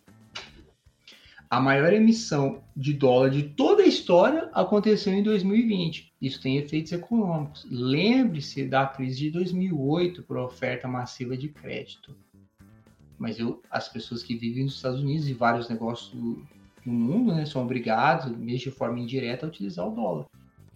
A 1.49 1.59
maior 1.59 1.91
emissão 1.91 2.61
de 2.77 2.93
dólar 2.93 3.31
de 3.31 3.41
toda 3.41 3.81
a 3.81 3.87
história 3.87 4.47
aconteceu 4.53 5.11
em 5.11 5.23
2020. 5.23 6.13
Isso 6.21 6.39
tem 6.39 6.57
efeitos 6.57 6.91
econômicos. 6.91 7.65
Lembre-se 7.67 8.63
da 8.67 8.85
crise 8.85 9.17
de 9.17 9.31
2008 9.31 10.21
por 10.21 10.37
oferta 10.37 10.87
massiva 10.87 11.35
de 11.35 11.49
crédito. 11.49 12.15
Mas 13.17 13.39
eu, 13.39 13.59
as 13.71 13.89
pessoas 13.89 14.21
que 14.21 14.35
vivem 14.35 14.65
nos 14.65 14.75
Estados 14.75 15.01
Unidos 15.01 15.27
e 15.27 15.33
vários 15.33 15.67
negócios 15.67 16.13
no 16.13 16.93
mundo 16.93 17.33
né, 17.33 17.43
são 17.43 17.63
obrigados, 17.63 18.31
mesmo 18.37 18.69
de 18.69 18.77
forma 18.77 18.99
indireta, 18.99 19.47
a 19.47 19.49
utilizar 19.49 19.87
o 19.87 19.95
dólar. 19.95 20.27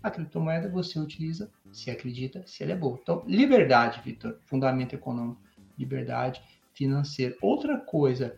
A 0.01 0.10
criptomoeda 0.10 0.70
você 0.70 0.98
utiliza 1.00 1.51
se 1.72 1.91
acredita, 1.91 2.44
se 2.46 2.63
ela 2.63 2.72
é 2.72 2.75
boa. 2.75 2.98
Então, 3.01 3.24
liberdade, 3.27 4.01
Vitor, 4.03 4.38
fundamento 4.46 4.94
econômico, 4.94 5.41
liberdade 5.77 6.41
financeira. 6.74 7.36
Outra 7.41 7.77
coisa, 7.77 8.36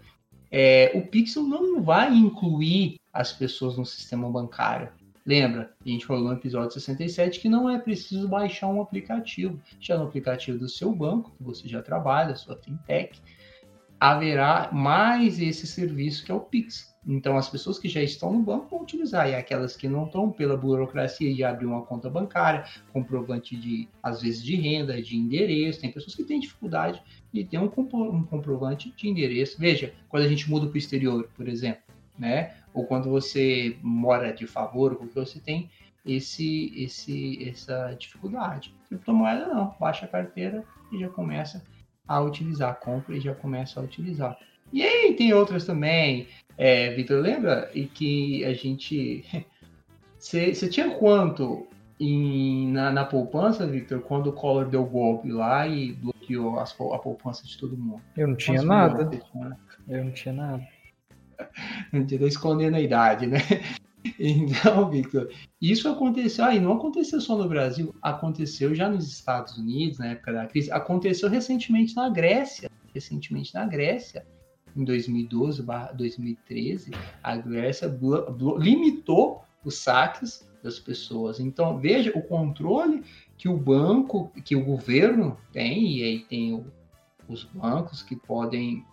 é, 0.49 0.91
o 0.95 1.05
Pixel 1.07 1.43
não 1.43 1.81
vai 1.81 2.13
incluir 2.13 2.99
as 3.13 3.31
pessoas 3.31 3.77
no 3.77 3.85
sistema 3.85 4.29
bancário. 4.29 4.91
Lembra, 5.25 5.71
a 5.85 5.87
gente 5.87 6.05
falou 6.05 6.23
no 6.23 6.33
episódio 6.33 6.71
67 6.71 7.39
que 7.39 7.47
não 7.47 7.69
é 7.69 7.77
preciso 7.77 8.27
baixar 8.27 8.67
um 8.67 8.81
aplicativo. 8.81 9.61
Já 9.79 9.97
no 9.97 10.05
aplicativo 10.05 10.57
do 10.57 10.67
seu 10.67 10.91
banco, 10.93 11.31
que 11.37 11.43
você 11.43 11.67
já 11.67 11.81
trabalha, 11.81 12.35
sua 12.35 12.57
fintech, 12.57 13.21
haverá 14.01 14.71
mais 14.73 15.39
esse 15.39 15.67
serviço 15.67 16.25
que 16.25 16.31
é 16.31 16.33
o 16.33 16.39
Pix. 16.39 16.91
Então, 17.05 17.37
as 17.37 17.47
pessoas 17.47 17.77
que 17.77 17.87
já 17.87 18.01
estão 18.01 18.33
no 18.33 18.41
banco 18.41 18.67
vão 18.69 18.81
utilizar, 18.81 19.29
e 19.29 19.35
aquelas 19.35 19.75
que 19.75 19.87
não 19.87 20.05
estão, 20.05 20.31
pela 20.31 20.57
burocracia 20.57 21.31
de 21.33 21.43
abrir 21.43 21.67
uma 21.67 21.83
conta 21.83 22.09
bancária, 22.09 22.65
comprovante 22.91 23.55
de, 23.55 23.87
às 24.01 24.23
vezes, 24.23 24.43
de 24.43 24.55
renda, 24.55 24.99
de 24.99 25.15
endereço. 25.15 25.81
Tem 25.81 25.91
pessoas 25.91 26.15
que 26.15 26.23
têm 26.23 26.39
dificuldade 26.39 27.01
de 27.31 27.43
ter 27.43 27.59
um, 27.59 27.65
um 27.65 28.23
comprovante 28.23 28.91
de 28.97 29.07
endereço. 29.07 29.59
Veja, 29.59 29.93
quando 30.09 30.23
a 30.23 30.27
gente 30.27 30.49
muda 30.49 30.65
para 30.65 30.75
o 30.75 30.77
exterior, 30.79 31.29
por 31.35 31.47
exemplo, 31.47 31.83
né? 32.17 32.55
Ou 32.73 32.85
quando 32.85 33.07
você 33.07 33.77
mora 33.83 34.31
de 34.31 34.47
favor, 34.47 34.95
porque 34.95 35.13
você 35.13 35.39
tem 35.39 35.69
esse, 36.03 36.73
esse, 36.75 37.47
essa 37.47 37.95
dificuldade. 37.99 38.73
Criptomoeda 38.87 39.47
não, 39.47 39.75
baixa 39.79 40.05
a 40.05 40.09
carteira 40.09 40.63
e 40.91 40.99
já 40.99 41.09
começa 41.09 41.59
a 41.59 41.80
utilizar, 42.09 42.79
compra 42.79 43.15
e 43.15 43.21
já 43.21 43.33
começa 43.33 43.79
a 43.79 43.83
utilizar. 43.83 44.37
E 44.71 44.83
aí 44.83 45.13
tem 45.13 45.33
outras 45.33 45.65
também. 45.65 46.27
É, 46.57 46.93
Vitor, 46.93 47.21
lembra? 47.21 47.69
E 47.73 47.85
que 47.85 48.43
a 48.45 48.53
gente. 48.53 49.25
Você 50.17 50.69
tinha 50.69 50.91
quanto 50.91 51.67
em, 51.99 52.67
na, 52.71 52.91
na 52.91 53.05
poupança, 53.05 53.65
Victor, 53.65 54.01
quando 54.01 54.27
o 54.27 54.33
Collor 54.33 54.67
deu 54.67 54.85
golpe 54.85 55.31
lá 55.31 55.67
e 55.67 55.93
bloqueou 55.93 56.59
as, 56.59 56.71
a 56.73 56.99
poupança 56.99 57.45
de 57.45 57.57
todo 57.57 57.77
mundo? 57.77 58.01
Eu 58.15 58.27
não 58.27 58.35
tinha 58.35 58.61
nada. 58.61 59.09
Eu 59.87 60.05
não 60.05 60.11
tinha 60.11 60.33
nada. 60.33 60.67
Não 61.91 62.05
tinha 62.05 62.27
escondendo 62.27 62.75
a 62.75 62.79
idade, 62.79 63.25
né? 63.25 63.39
Então, 64.19 64.89
Victor, 64.89 65.31
isso 65.61 65.87
aconteceu, 65.87 66.45
aí 66.45 66.59
não 66.59 66.73
aconteceu 66.73 67.21
só 67.21 67.37
no 67.37 67.47
Brasil, 67.47 67.93
aconteceu 68.01 68.73
já 68.73 68.89
nos 68.89 69.07
Estados 69.07 69.57
Unidos, 69.57 69.99
na 69.99 70.07
época 70.07 70.33
da 70.33 70.47
crise, 70.47 70.71
aconteceu 70.71 71.29
recentemente 71.29 71.95
na 71.95 72.09
Grécia, 72.09 72.69
recentemente 72.93 73.53
na 73.53 73.65
Grécia, 73.65 74.25
em 74.75 74.83
2012, 74.83 75.63
2013, 75.93 76.91
a 77.21 77.35
Grécia 77.35 77.93
limitou 78.57 79.43
os 79.63 79.75
saques 79.75 80.49
das 80.63 80.79
pessoas. 80.79 81.39
Então, 81.39 81.77
veja 81.77 82.11
o 82.15 82.21
controle 82.21 83.03
que 83.37 83.49
o 83.49 83.57
banco, 83.57 84.31
que 84.45 84.55
o 84.55 84.63
governo 84.63 85.37
tem, 85.51 85.97
e 85.97 86.03
aí 86.03 86.19
tem 86.19 86.53
o, 86.53 86.65
os 87.27 87.43
bancos 87.43 88.01
que 88.01 88.15
podem 88.15 88.85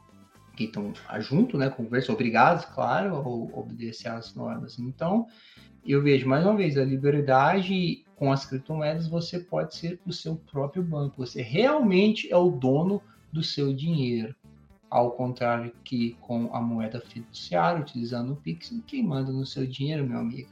que 0.58 0.64
estão 0.64 0.92
junto, 1.20 1.56
né, 1.56 1.68
governo, 1.68 2.14
obrigados, 2.14 2.64
claro, 2.64 3.14
a 3.14 3.20
obedecer 3.60 4.08
às 4.08 4.34
normas. 4.34 4.76
Então, 4.76 5.28
eu 5.86 6.02
vejo 6.02 6.28
mais 6.28 6.44
uma 6.44 6.56
vez 6.56 6.76
a 6.76 6.84
liberdade 6.84 8.04
com 8.16 8.32
as 8.32 8.44
criptomoedas, 8.44 9.06
você 9.06 9.38
pode 9.38 9.76
ser 9.76 10.00
o 10.04 10.12
seu 10.12 10.34
próprio 10.34 10.82
banco. 10.82 11.24
Você 11.24 11.40
realmente 11.42 12.30
é 12.32 12.36
o 12.36 12.50
dono 12.50 13.00
do 13.32 13.40
seu 13.40 13.72
dinheiro. 13.72 14.34
Ao 14.90 15.12
contrário 15.12 15.72
que 15.84 16.16
com 16.20 16.50
a 16.52 16.60
moeda 16.60 17.00
fiduciária, 17.00 17.80
utilizando 17.80 18.32
o 18.32 18.36
Pix, 18.36 18.74
quem 18.84 19.04
manda 19.04 19.30
no 19.30 19.46
seu 19.46 19.64
dinheiro, 19.64 20.04
meu 20.04 20.18
amigo, 20.18 20.50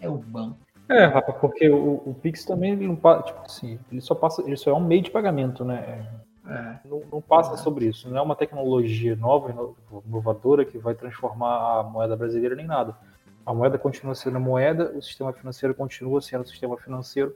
é 0.00 0.08
o 0.08 0.18
banco. 0.18 0.58
É, 0.88 1.06
Rafa, 1.06 1.32
porque 1.32 1.68
o, 1.68 1.94
o 2.06 2.14
Pix 2.14 2.44
também 2.44 2.76
não 2.76 2.94
tipo 2.94 3.40
assim, 3.44 3.78
ele 3.90 4.00
só 4.00 4.14
passa, 4.14 4.42
ele 4.42 4.56
só 4.56 4.70
é 4.70 4.74
um 4.74 4.84
meio 4.84 5.02
de 5.02 5.10
pagamento, 5.10 5.64
né? 5.64 6.08
É. 6.48 6.78
Não, 6.88 7.02
não, 7.12 7.20
passa 7.20 7.54
é. 7.54 7.56
sobre 7.56 7.86
isso. 7.86 8.08
Não 8.08 8.16
é 8.16 8.22
uma 8.22 8.34
tecnologia 8.34 9.14
nova, 9.14 9.76
inovadora, 10.06 10.64
que 10.64 10.78
vai 10.78 10.94
transformar 10.94 11.80
a 11.80 11.82
moeda 11.82 12.16
brasileira 12.16 12.56
nem 12.56 12.66
nada. 12.66 12.96
A 13.44 13.52
moeda 13.52 13.78
continua 13.78 14.14
sendo 14.14 14.40
moeda, 14.40 14.92
o 14.96 15.02
sistema 15.02 15.32
financeiro 15.32 15.74
continua 15.74 16.20
sendo 16.20 16.42
o 16.42 16.46
sistema 16.46 16.76
financeiro. 16.76 17.34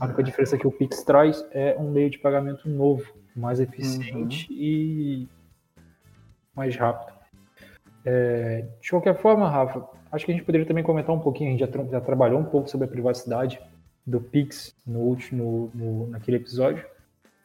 A 0.00 0.06
única 0.06 0.22
diferença 0.22 0.56
que 0.56 0.66
o 0.66 0.72
Pix 0.72 1.02
traz 1.02 1.44
é 1.52 1.76
um 1.78 1.90
meio 1.90 2.10
de 2.10 2.18
pagamento 2.18 2.68
novo, 2.68 3.12
mais 3.36 3.60
eficiente 3.60 4.50
uhum. 4.50 4.58
e 4.58 5.28
mais 6.54 6.76
rápido. 6.76 7.12
É, 8.04 8.66
de 8.80 8.90
qualquer 8.90 9.16
forma, 9.16 9.48
Rafa, 9.48 9.86
acho 10.12 10.24
que 10.24 10.32
a 10.32 10.34
gente 10.34 10.44
poderia 10.44 10.66
também 10.66 10.84
comentar 10.84 11.14
um 11.14 11.20
pouquinho, 11.20 11.50
a 11.50 11.52
gente 11.52 11.60
já, 11.60 11.68
tra 11.68 11.84
já 11.84 12.00
trabalhou 12.00 12.38
um 12.38 12.44
pouco 12.44 12.68
sobre 12.68 12.86
a 12.86 12.90
privacidade 12.90 13.60
do 14.06 14.20
Pix 14.20 14.74
no 14.86 15.00
último, 15.00 15.70
no, 15.74 16.08
naquele 16.08 16.36
episódio. 16.36 16.84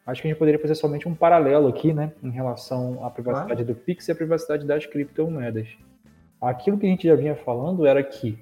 Acho 0.10 0.22
que 0.22 0.28
a 0.28 0.32
gente 0.32 0.40
poderia 0.40 0.60
fazer 0.60 0.76
somente 0.76 1.08
um 1.08 1.14
paralelo 1.14 1.68
aqui, 1.68 1.94
né, 1.94 2.12
em 2.24 2.32
relação 2.32 3.06
à 3.06 3.10
privacidade 3.10 3.62
ah. 3.62 3.66
do 3.66 3.76
Pix 3.76 4.08
e 4.08 4.12
à 4.12 4.16
privacidade 4.16 4.66
das 4.66 4.86
criptomoedas. 4.86 5.68
Aquilo 6.42 6.78
que 6.78 6.88
a 6.88 6.90
gente 6.90 7.08
já 7.08 7.16
vinha 7.16 7.36
falando 7.36 7.86
era 7.86 8.02
que 8.02 8.40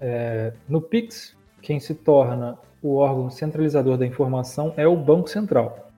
é, 0.00 0.54
no 0.66 0.80
Pix, 0.80 1.36
quem 1.60 1.78
se 1.78 1.94
torna 1.94 2.58
o 2.82 2.96
órgão 2.96 3.28
centralizador 3.28 3.98
da 3.98 4.06
informação 4.06 4.72
é 4.76 4.88
o 4.88 4.96
Banco 4.96 5.28
Central. 5.28 5.90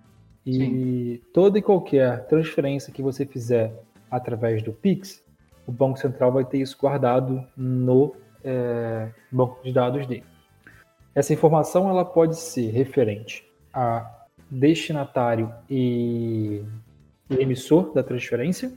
E 0.45 0.53
Sim. 0.53 1.21
toda 1.33 1.59
e 1.59 1.63
qualquer 1.63 2.27
transferência 2.27 2.93
que 2.93 3.01
você 3.01 3.25
fizer 3.25 3.73
através 4.11 4.61
do 4.61 4.73
Pix, 4.73 5.23
o 5.67 5.71
Banco 5.71 5.99
Central 5.99 6.33
vai 6.33 6.45
ter 6.45 6.59
isso 6.59 6.77
guardado 6.77 7.47
no 7.57 8.17
é, 8.43 9.09
banco 9.31 9.63
de 9.63 9.73
dados 9.73 10.05
dele. 10.05 10.25
Essa 11.15 11.33
informação 11.33 11.89
ela 11.89 12.05
pode 12.05 12.37
ser 12.37 12.71
referente 12.71 13.49
a 13.73 14.22
destinatário 14.53 15.51
e, 15.69 16.63
e 17.31 17.35
emissor 17.37 17.95
da 17.95 18.03
transferência, 18.03 18.71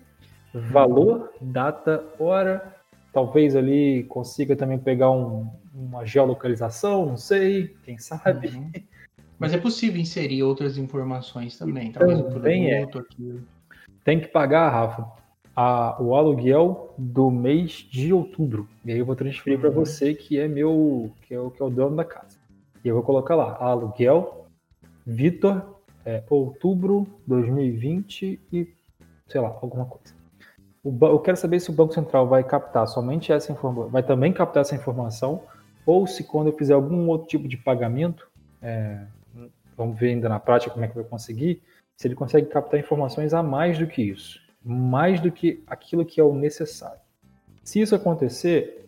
valor, 0.53 1.33
data, 1.41 2.01
hora, 2.17 2.73
talvez 3.11 3.57
ali 3.57 4.05
consiga 4.05 4.55
também 4.55 4.79
pegar 4.79 5.11
um, 5.11 5.49
uma 5.73 6.05
geolocalização, 6.05 7.05
não 7.05 7.17
sei, 7.17 7.75
quem 7.83 7.97
sabe. 7.97 8.47
Uhum. 8.47 8.71
Mas 9.37 9.53
é 9.53 9.57
possível 9.57 9.99
inserir 9.99 10.43
outras 10.43 10.77
informações 10.77 11.57
também, 11.57 11.91
talvez 11.91 12.19
um 12.19 12.29
produto, 12.29 12.47
é. 12.47 12.81
aquilo. 12.83 13.43
Tem 14.01 14.21
que 14.21 14.27
pagar, 14.27 14.69
Rafa, 14.69 15.05
a, 15.53 16.01
o 16.01 16.15
aluguel 16.15 16.93
do 16.97 17.29
mês 17.29 17.85
de 17.91 18.13
outubro. 18.13 18.69
E 18.85 18.93
aí 18.93 18.99
eu 18.99 19.05
vou 19.05 19.15
transferir 19.15 19.57
uhum. 19.57 19.61
para 19.61 19.71
você 19.71 20.13
que 20.13 20.39
é 20.39 20.47
meu, 20.47 21.11
que 21.23 21.33
é 21.33 21.39
o 21.39 21.51
que 21.51 21.61
é 21.61 21.65
o 21.65 21.69
dono 21.69 21.97
da 21.97 22.05
casa. 22.05 22.37
E 22.81 22.87
eu 22.87 22.95
vou 22.95 23.03
colocar 23.03 23.35
lá, 23.35 23.57
aluguel 23.59 24.44
Vitor 25.05 25.79
é, 26.05 26.23
outubro 26.29 27.07
2020 27.27 28.39
e 28.51 28.67
sei 29.27 29.41
lá, 29.41 29.47
alguma 29.61 29.85
coisa. 29.85 30.13
eu 30.83 31.19
quero 31.19 31.37
saber 31.37 31.59
se 31.59 31.69
o 31.69 31.73
Banco 31.73 31.93
Central 31.93 32.27
vai 32.27 32.43
captar 32.43 32.87
somente 32.87 33.31
essa 33.31 33.51
informação, 33.51 33.89
vai 33.89 34.03
também 34.03 34.31
captar 34.31 34.61
essa 34.61 34.75
informação, 34.75 35.41
ou 35.85 36.05
se 36.05 36.23
quando 36.23 36.47
eu 36.47 36.53
fizer 36.53 36.73
algum 36.73 37.07
outro 37.09 37.27
tipo 37.27 37.47
de 37.47 37.57
pagamento, 37.57 38.27
é, 38.61 39.05
vamos 39.75 39.97
ver 39.99 40.09
ainda 40.09 40.29
na 40.29 40.39
prática 40.39 40.71
como 40.71 40.85
é 40.85 40.87
que 40.87 40.95
vai 40.95 41.03
conseguir, 41.03 41.61
se 41.95 42.07
ele 42.07 42.15
consegue 42.15 42.47
captar 42.47 42.79
informações 42.79 43.33
a 43.33 43.41
mais 43.41 43.79
do 43.79 43.87
que 43.87 44.01
isso, 44.01 44.39
mais 44.63 45.19
do 45.19 45.31
que 45.31 45.63
aquilo 45.67 46.05
que 46.05 46.19
é 46.19 46.23
o 46.23 46.33
necessário. 46.33 46.99
Se 47.63 47.81
isso 47.81 47.95
acontecer, 47.95 48.87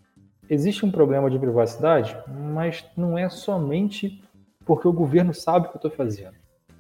existe 0.50 0.86
um 0.86 0.92
problema 0.92 1.30
de 1.30 1.40
privacidade, 1.40 2.16
mas 2.28 2.86
não 2.96 3.18
é 3.18 3.28
somente 3.30 4.22
porque 4.68 4.88
o 4.88 4.94
governo 4.94 5.34
sabe 5.34 5.66
o 5.66 5.70
que 5.70 5.78
eu 5.78 5.80
estou 5.80 5.92
fazendo, 5.92 6.36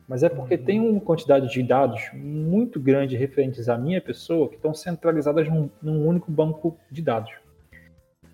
mas 0.07 0.21
é 0.21 0.29
porque 0.29 0.55
uhum. 0.55 0.63
tem 0.63 0.79
uma 0.81 0.99
quantidade 0.99 1.49
de 1.49 1.63
dados 1.63 2.09
muito 2.13 2.79
grande 2.79 3.15
referentes 3.15 3.69
à 3.69 3.77
minha 3.77 4.01
pessoa 4.01 4.49
que 4.49 4.55
estão 4.55 4.73
centralizadas 4.73 5.47
num, 5.47 5.69
num 5.81 6.05
único 6.05 6.29
banco 6.29 6.77
de 6.91 7.01
dados. 7.01 7.31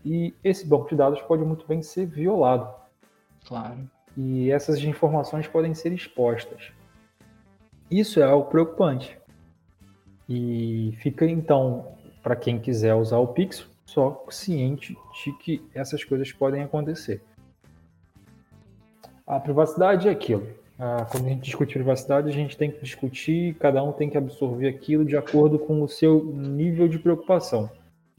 E 0.04 0.34
esse 0.44 0.68
banco 0.68 0.90
de 0.90 0.96
dados 0.96 1.22
pode 1.22 1.44
muito 1.46 1.66
bem 1.68 1.82
ser 1.82 2.08
violado. 2.08 2.74
Claro. 3.46 3.90
E 4.18 4.52
essas 4.52 4.84
informações 4.84 5.48
podem 5.48 5.74
ser 5.74 5.94
expostas. 5.94 6.72
Isso 7.90 8.20
é 8.20 8.24
algo 8.24 8.50
preocupante. 8.50 9.18
E 10.28 10.98
fica 11.00 11.26
então, 11.26 11.96
para 12.22 12.36
quem 12.36 12.60
quiser 12.60 12.96
usar 12.96 13.20
o 13.20 13.28
Pix, 13.28 13.68
só 13.86 14.26
ciente 14.30 14.98
de 15.24 15.38
que 15.38 15.64
essas 15.74 16.04
coisas 16.04 16.32
podem 16.32 16.64
acontecer. 16.64 17.22
A 19.26 19.40
privacidade 19.40 20.08
é 20.08 20.12
aquilo. 20.12 20.48
Ah, 20.78 21.06
quando 21.10 21.26
a 21.26 21.30
gente 21.30 21.44
discute 21.44 21.74
privacidade, 21.74 22.28
a 22.28 22.32
gente 22.32 22.58
tem 22.58 22.72
que 22.72 22.82
discutir, 22.82 23.56
cada 23.56 23.84
um 23.84 23.92
tem 23.92 24.10
que 24.10 24.18
absorver 24.18 24.68
aquilo 24.68 25.06
de 25.06 25.16
acordo 25.16 25.60
com 25.60 25.82
o 25.82 25.88
seu 25.88 26.24
nível 26.26 26.88
de 26.88 27.00
preocupação. 27.00 27.70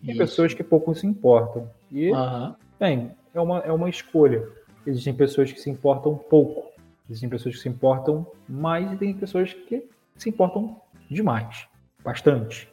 Tem 0.01 0.11
Isso. 0.11 0.19
pessoas 0.19 0.55
que 0.55 0.63
pouco 0.63 0.95
se 0.95 1.07
importam. 1.07 1.69
E, 1.91 2.11
uhum. 2.11 2.55
bem, 2.79 3.11
é 3.35 3.41
uma, 3.41 3.59
é 3.61 3.73
uma 3.73 3.89
escolha. 3.89 4.47
Existem 4.87 5.15
pessoas 5.15 5.51
que 5.53 5.61
se 5.61 5.71
importam 5.71 6.17
pouco. 6.17 6.73
Existem 7.09 7.29
pessoas 7.29 7.57
que 7.57 7.61
se 7.61 7.69
importam 7.69 8.27
mais 8.49 8.91
e 8.93 8.97
tem 8.97 9.15
pessoas 9.15 9.53
que 9.53 9.89
se 10.17 10.31
importam 10.31 10.81
demais. 11.11 11.67
Bastante. 12.03 12.69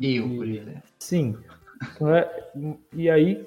Eu, 0.00 0.28
por 0.28 0.48
exemplo. 0.48 0.82
Sim. 0.98 1.36
É, 2.02 2.50
e 2.94 3.08
aí, 3.08 3.46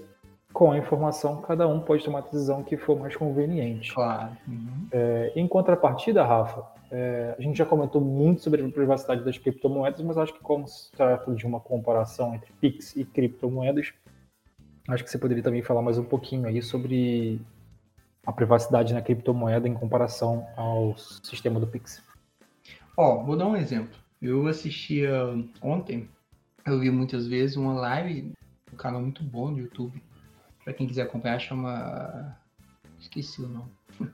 com 0.53 0.72
a 0.72 0.77
informação, 0.77 1.41
cada 1.41 1.67
um 1.67 1.79
pode 1.79 2.05
tomar 2.05 2.19
a 2.19 2.22
decisão 2.22 2.63
que 2.63 2.77
for 2.77 2.98
mais 2.98 3.15
conveniente. 3.15 3.91
Claro. 3.91 4.38
Uhum. 4.48 4.88
É, 4.91 5.33
em 5.36 5.48
contrapartida, 5.48 6.24
Rafa, 6.24 6.63
é, 6.91 7.36
a 7.38 7.41
gente 7.41 7.57
já 7.57 7.65
comentou 7.65 8.00
muito 8.00 8.43
sobre 8.43 8.63
a 8.63 8.69
privacidade 8.69 9.25
das 9.25 9.38
criptomoedas, 9.38 10.00
mas 10.01 10.15
acho 10.15 10.31
que 10.31 10.39
como 10.39 10.67
se 10.67 10.91
trata 10.91 11.33
de 11.33 11.45
uma 11.48 11.60
comparação 11.60 12.36
entre 12.36 12.53
Pix 12.62 12.95
e 12.95 13.03
criptomoedas, 13.03 13.91
acho 14.88 15.03
que 15.03 15.10
você 15.10 15.17
poderia 15.17 15.41
também 15.41 15.63
falar 15.63 15.81
mais 15.81 15.98
um 15.98 16.03
pouquinho 16.03 16.48
aí 16.48 16.62
sobre 16.62 17.41
a 18.25 18.31
privacidade 18.31 18.93
na 18.93 19.01
criptomoeda 19.01 19.68
em 19.68 19.74
comparação 19.74 20.46
ao 20.55 20.96
sistema 20.98 21.59
do 21.59 21.66
Pix. 21.66 22.03
Ó, 22.96 23.16
oh, 23.22 23.24
vou 23.24 23.35
dar 23.35 23.48
um 23.48 23.55
exemplo. 23.55 23.98
Eu 24.22 24.46
assistia 24.48 25.11
ontem, 25.61 26.07
eu 26.63 26.79
vi 26.79 26.92
muitas 26.92 27.27
vezes 27.27 27.57
uma 27.57 27.74
live, 27.74 28.31
um 28.72 28.77
canal 28.77 29.01
muito 29.01 29.24
bom 29.24 29.51
do 29.51 29.59
YouTube. 29.59 30.01
Para 30.63 30.73
quem 30.73 30.87
quiser 30.87 31.03
acompanhar, 31.03 31.39
chama. 31.39 32.37
Esqueci 32.99 33.41
o 33.41 33.47
nome. 33.47 33.71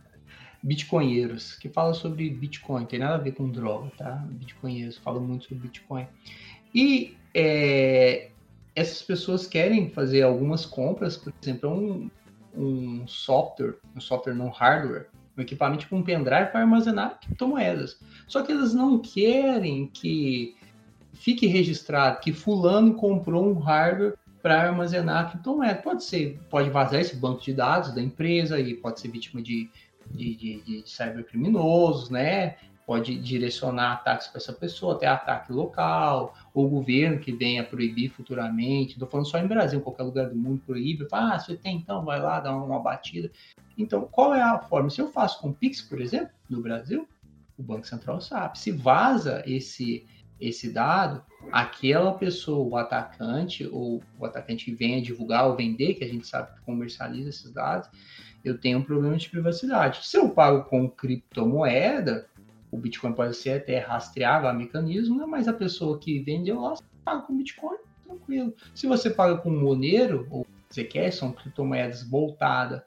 Bitcoinheiros, 0.61 1.55
que 1.55 1.69
fala 1.69 1.93
sobre 1.93 2.29
Bitcoin, 2.29 2.85
tem 2.85 2.99
nada 2.99 3.15
a 3.15 3.19
ver 3.19 3.31
com 3.31 3.49
droga, 3.49 3.91
tá? 3.97 4.15
Bitcoinheiros 4.29 4.97
falam 4.97 5.21
muito 5.21 5.45
sobre 5.45 5.67
Bitcoin. 5.67 6.07
E 6.73 7.17
é, 7.33 8.31
essas 8.75 9.01
pessoas 9.01 9.47
querem 9.47 9.89
fazer 9.89 10.23
algumas 10.23 10.65
compras, 10.65 11.15
por 11.15 11.33
exemplo, 11.41 11.69
um, 11.69 12.09
um 12.55 13.07
software, 13.07 13.75
um 13.95 14.01
software 14.01 14.33
não 14.33 14.49
hardware, 14.49 15.07
um 15.37 15.41
equipamento 15.41 15.87
com 15.87 15.97
um 15.97 16.03
pendrive 16.03 16.51
para 16.51 16.61
armazenar 16.61 17.19
criptomoedas. 17.19 17.99
Só 18.27 18.43
que 18.43 18.51
elas 18.51 18.73
não 18.73 18.99
querem 18.99 19.87
que 19.87 20.55
fique 21.13 21.47
registrado 21.47 22.19
que 22.19 22.31
fulano 22.33 22.93
comprou 22.93 23.49
um 23.49 23.59
hardware 23.59 24.15
para 24.41 24.61
armazenar 24.61 25.31
criptomoedas. 25.31 25.83
Pode 25.83 26.03
ser, 26.03 26.39
pode 26.49 26.69
vazar 26.69 27.01
esse 27.01 27.15
banco 27.15 27.41
de 27.41 27.53
dados 27.53 27.93
da 27.93 28.01
empresa 28.01 28.59
e 28.59 28.73
pode 28.73 28.99
ser 28.99 29.09
vítima 29.09 29.41
de, 29.41 29.69
de, 30.11 30.35
de, 30.35 30.61
de 30.61 30.89
cybercriminosos, 30.89 32.09
né? 32.09 32.55
Pode 32.85 33.19
direcionar 33.19 33.93
ataques 33.93 34.27
para 34.27 34.39
essa 34.39 34.51
pessoa, 34.51 34.95
até 34.95 35.05
ataque 35.05 35.53
local, 35.53 36.33
ou 36.55 36.65
o 36.65 36.69
governo 36.69 37.19
que 37.19 37.31
venha 37.31 37.63
proibir 37.63 38.09
futuramente. 38.09 38.93
Estou 38.93 39.07
falando 39.07 39.27
só 39.27 39.37
em 39.37 39.45
Brasil, 39.45 39.79
qualquer 39.79 40.03
lugar 40.03 40.29
do 40.29 40.35
mundo 40.35 40.63
proíbe. 40.65 41.05
Ah, 41.11 41.37
você 41.37 41.55
tem 41.55 41.77
então, 41.77 42.03
vai 42.03 42.19
lá, 42.19 42.39
dá 42.39 42.55
uma 42.55 42.79
batida. 42.79 43.29
Então, 43.77 44.07
qual 44.11 44.33
é 44.33 44.41
a 44.41 44.57
forma? 44.57 44.89
Se 44.89 45.01
eu 45.01 45.11
faço 45.11 45.39
com 45.39 45.53
Pix, 45.53 45.81
por 45.81 46.01
exemplo, 46.01 46.31
no 46.49 46.61
Brasil, 46.61 47.07
o 47.59 47.61
Banco 47.61 47.85
Central 47.85 48.21
sabe. 48.21 48.57
Se 48.57 48.71
vaza 48.71 49.43
esse, 49.45 50.07
esse 50.39 50.71
dado, 50.71 51.23
aquela 51.51 52.13
pessoa, 52.13 52.67
o 52.67 52.77
atacante, 52.77 53.67
ou 53.67 54.01
o 54.17 54.25
atacante 54.25 54.65
que 54.65 54.71
venha 54.71 55.01
divulgar 55.01 55.47
ou 55.47 55.55
vender, 55.55 55.95
que 55.95 56.03
a 56.03 56.07
gente 56.07 56.27
sabe 56.27 56.53
que 56.53 56.61
comercializa 56.61 57.29
esses 57.29 57.51
dados, 57.51 57.89
eu 58.43 58.57
tenho 58.57 58.79
um 58.79 58.83
problema 58.83 59.17
de 59.17 59.29
privacidade. 59.29 60.05
Se 60.05 60.17
eu 60.17 60.29
pago 60.29 60.63
com 60.69 60.89
criptomoeda, 60.89 62.27
o 62.71 62.77
Bitcoin 62.77 63.13
pode 63.13 63.35
ser 63.35 63.51
até 63.51 63.79
rastreável 63.79 64.49
a 64.49 64.53
mecanismo, 64.53 65.17
né? 65.17 65.25
mas 65.25 65.47
a 65.47 65.53
pessoa 65.53 65.99
que 65.99 66.19
vende 66.19 66.51
lá 66.51 66.75
paga 67.03 67.21
com 67.23 67.37
Bitcoin, 67.37 67.77
tranquilo. 68.05 68.53
Se 68.73 68.87
você 68.87 69.09
paga 69.09 69.37
com 69.37 69.49
Monero, 69.49 70.27
ou 70.29 70.45
quer, 70.89 71.11
são 71.11 71.31
criptomoedas 71.31 72.03
voltadas 72.03 72.81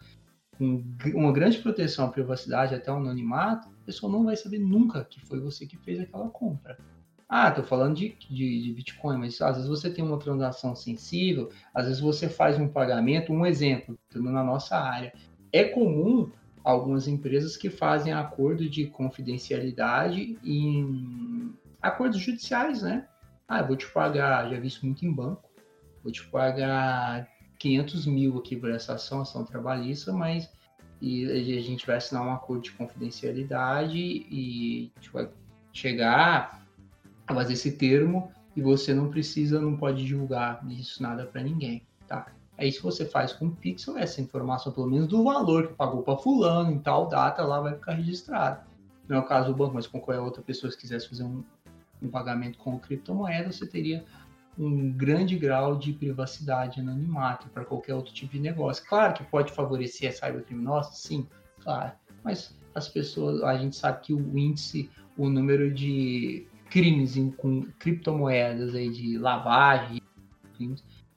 com 0.56 0.84
uma 1.14 1.32
grande 1.32 1.58
proteção 1.58 2.06
à 2.06 2.08
privacidade, 2.08 2.74
até 2.74 2.92
o 2.92 2.96
anonimato, 2.96 3.68
a 3.68 3.86
pessoa 3.86 4.10
não 4.10 4.24
vai 4.24 4.36
saber 4.36 4.58
nunca 4.58 5.04
que 5.04 5.20
foi 5.26 5.40
você 5.40 5.66
que 5.66 5.76
fez 5.78 5.98
aquela 5.98 6.28
compra. 6.28 6.78
Ah, 7.34 7.50
tô 7.50 7.62
falando 7.62 7.96
de, 7.96 8.14
de, 8.28 8.62
de, 8.62 8.72
Bitcoin, 8.74 9.16
mas 9.16 9.40
às 9.40 9.56
vezes 9.56 9.66
você 9.66 9.88
tem 9.88 10.04
uma 10.04 10.18
transação 10.18 10.76
sensível, 10.76 11.48
às 11.72 11.86
vezes 11.86 11.98
você 11.98 12.28
faz 12.28 12.58
um 12.58 12.68
pagamento, 12.68 13.32
um 13.32 13.46
exemplo, 13.46 13.98
na 14.14 14.44
nossa 14.44 14.76
área. 14.76 15.14
É 15.50 15.64
comum 15.64 16.30
algumas 16.62 17.08
empresas 17.08 17.56
que 17.56 17.70
fazem 17.70 18.12
acordo 18.12 18.68
de 18.68 18.84
confidencialidade 18.84 20.38
em 20.44 21.54
acordos 21.80 22.20
judiciais, 22.20 22.82
né? 22.82 23.08
Ah, 23.48 23.60
eu 23.60 23.66
vou 23.66 23.76
te 23.76 23.90
pagar, 23.90 24.50
já 24.50 24.60
vi 24.60 24.66
isso 24.66 24.84
muito 24.84 25.06
em 25.06 25.10
banco, 25.10 25.48
vou 26.02 26.12
te 26.12 26.22
pagar 26.26 27.26
500 27.58 28.04
mil 28.04 28.36
aqui 28.36 28.56
por 28.56 28.70
essa 28.70 28.92
ação, 28.96 29.22
ação 29.22 29.42
trabalhista, 29.42 30.12
mas 30.12 30.50
e 31.00 31.24
a 31.24 31.62
gente 31.62 31.86
vai 31.86 31.96
assinar 31.96 32.26
um 32.26 32.32
acordo 32.32 32.64
de 32.64 32.72
confidencialidade 32.72 33.96
e 33.98 34.92
a 34.94 35.00
gente 35.00 35.12
vai 35.14 35.30
chegar 35.72 36.61
fazer 37.26 37.54
esse 37.54 37.72
termo 37.72 38.30
e 38.56 38.62
você 38.62 38.92
não 38.92 39.08
precisa, 39.08 39.60
não 39.60 39.76
pode 39.76 40.04
divulgar 40.04 40.64
isso 40.70 41.02
nada 41.02 41.24
para 41.24 41.42
ninguém, 41.42 41.82
tá? 42.06 42.26
Aí 42.58 42.70
se 42.70 42.82
você 42.82 43.06
faz 43.06 43.32
com 43.32 43.46
o 43.46 43.50
Pixel, 43.50 43.96
essa 43.96 44.20
informação, 44.20 44.72
pelo 44.72 44.88
menos 44.88 45.08
do 45.08 45.24
valor 45.24 45.68
que 45.68 45.74
pagou 45.74 46.02
para 46.02 46.18
fulano 46.18 46.70
em 46.70 46.78
tal 46.78 47.08
data, 47.08 47.42
lá 47.42 47.60
vai 47.60 47.74
ficar 47.74 47.94
registrado. 47.94 48.60
Não 49.08 49.16
é 49.16 49.20
o 49.20 49.24
caso 49.24 49.48
do 49.48 49.56
banco, 49.56 49.74
mas 49.74 49.86
com 49.86 49.98
qualquer 49.98 50.20
outra 50.20 50.42
pessoa 50.42 50.70
que 50.70 50.78
quisesse 50.78 51.08
fazer 51.08 51.24
um, 51.24 51.42
um 52.00 52.08
pagamento 52.08 52.58
com 52.58 52.78
criptomoeda, 52.78 53.50
você 53.50 53.66
teria 53.66 54.04
um 54.58 54.92
grande 54.92 55.36
grau 55.38 55.76
de 55.76 55.92
privacidade 55.92 56.78
anonimato 56.78 57.48
para 57.48 57.64
qualquer 57.64 57.94
outro 57.94 58.12
tipo 58.12 58.32
de 58.32 58.40
negócio. 58.40 58.84
Claro 58.86 59.14
que 59.14 59.24
pode 59.24 59.52
favorecer 59.52 60.10
a 60.10 60.12
cybercriminosa, 60.12 60.90
sim, 60.92 61.26
claro. 61.62 61.92
Mas 62.22 62.54
as 62.74 62.88
pessoas, 62.88 63.42
a 63.42 63.56
gente 63.56 63.76
sabe 63.76 64.00
que 64.02 64.12
o 64.12 64.38
índice, 64.38 64.90
o 65.16 65.28
número 65.28 65.72
de 65.72 66.46
crimes 66.72 67.18
em, 67.18 67.30
com 67.30 67.62
criptomoedas 67.78 68.74
aí 68.74 68.88
de 68.88 69.18
lavagem, 69.18 70.00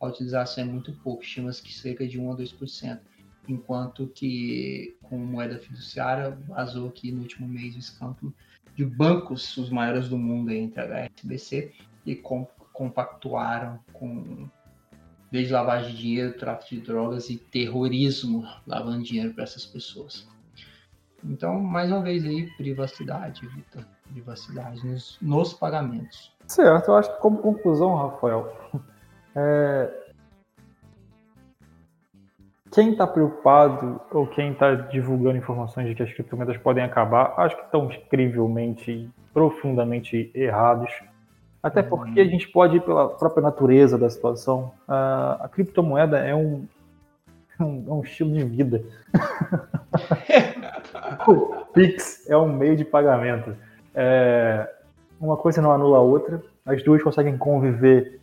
a 0.02 0.08
utilização 0.08 0.66
é 0.66 0.68
muito 0.68 0.92
pouco, 0.98 1.24
estima-se 1.24 1.64
que 1.64 1.74
cerca 1.74 2.06
de 2.06 2.20
1 2.20 2.32
a 2.34 2.36
2%, 2.36 3.00
enquanto 3.48 4.08
que 4.08 4.98
com 5.02 5.18
moeda 5.18 5.58
fiduciária 5.58 6.38
vazou 6.48 6.90
aqui 6.90 7.10
no 7.10 7.22
último 7.22 7.48
mês 7.48 7.74
o 7.74 7.80
escândalo 7.80 8.34
de 8.76 8.84
bancos, 8.84 9.56
os 9.56 9.70
maiores 9.70 10.10
do 10.10 10.18
mundo 10.18 10.52
entre 10.52 10.82
a 10.82 11.06
HSBC, 11.06 11.72
e 12.06 12.16
com, 12.16 12.46
compactuaram 12.74 13.80
com 13.94 14.50
desde 15.32 15.54
lavagem 15.54 15.96
de 15.96 16.02
dinheiro, 16.02 16.38
tráfico 16.38 16.76
de 16.76 16.82
drogas 16.82 17.30
e 17.30 17.38
terrorismo, 17.38 18.46
lavando 18.68 19.04
dinheiro 19.04 19.34
para 19.34 19.46
essas 19.46 19.66
pessoas. 19.66 20.28
Então, 21.24 21.62
mais 21.62 21.90
uma 21.90 22.02
vez 22.02 22.26
aí, 22.26 22.50
privacidade, 22.58 23.48
Vitor. 23.48 23.95
Privacidade 24.12 24.86
nos, 24.86 25.18
nos 25.22 25.54
pagamentos. 25.54 26.36
Certo, 26.48 26.90
eu 26.90 26.96
acho 26.96 27.14
que 27.14 27.20
como 27.20 27.40
conclusão, 27.40 27.96
Rafael, 27.96 28.54
é... 29.36 29.92
quem 32.72 32.92
está 32.92 33.08
preocupado 33.08 34.00
ou 34.12 34.28
quem 34.28 34.52
está 34.52 34.76
divulgando 34.76 35.38
informações 35.38 35.88
de 35.88 35.96
que 35.96 36.04
as 36.04 36.14
criptomoedas 36.14 36.58
podem 36.58 36.84
acabar, 36.84 37.34
acho 37.38 37.56
que 37.56 37.64
estão 37.64 37.92
incrivelmente, 37.92 39.10
profundamente 39.34 40.32
errados. 40.34 40.92
Até 41.64 41.82
uhum. 41.82 41.90
porque 41.90 42.20
a 42.20 42.26
gente 42.26 42.48
pode 42.50 42.78
ir 42.78 42.82
pela 42.82 43.10
própria 43.10 43.42
natureza 43.42 43.98
da 43.98 44.08
situação. 44.08 44.72
A, 44.88 45.46
a 45.46 45.50
criptomoeda 45.50 46.20
é 46.20 46.36
um, 46.36 46.68
um, 47.60 47.86
é 47.88 47.92
um 47.92 48.02
estilo 48.02 48.34
de 48.34 48.44
vida. 48.44 48.84
o 51.28 51.66
Pix 51.74 52.30
é 52.30 52.38
um 52.38 52.48
meio 52.48 52.76
de 52.76 52.86
pagamento. 52.86 53.56
É, 53.96 54.70
uma 55.20 55.38
coisa 55.38 55.62
não 55.62 55.72
anula 55.72 55.98
a 55.98 56.02
outra, 56.02 56.44
as 56.66 56.84
duas 56.84 57.02
conseguem 57.02 57.38
conviver 57.38 58.20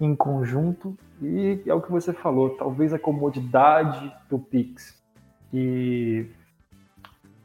em 0.00 0.14
conjunto 0.14 0.96
e 1.22 1.62
é 1.66 1.72
o 1.72 1.80
que 1.80 1.90
você 1.90 2.12
falou, 2.12 2.56
talvez 2.56 2.92
a 2.92 2.98
comodidade 2.98 4.12
do 4.28 4.38
Pix 4.38 5.00
e 5.52 6.26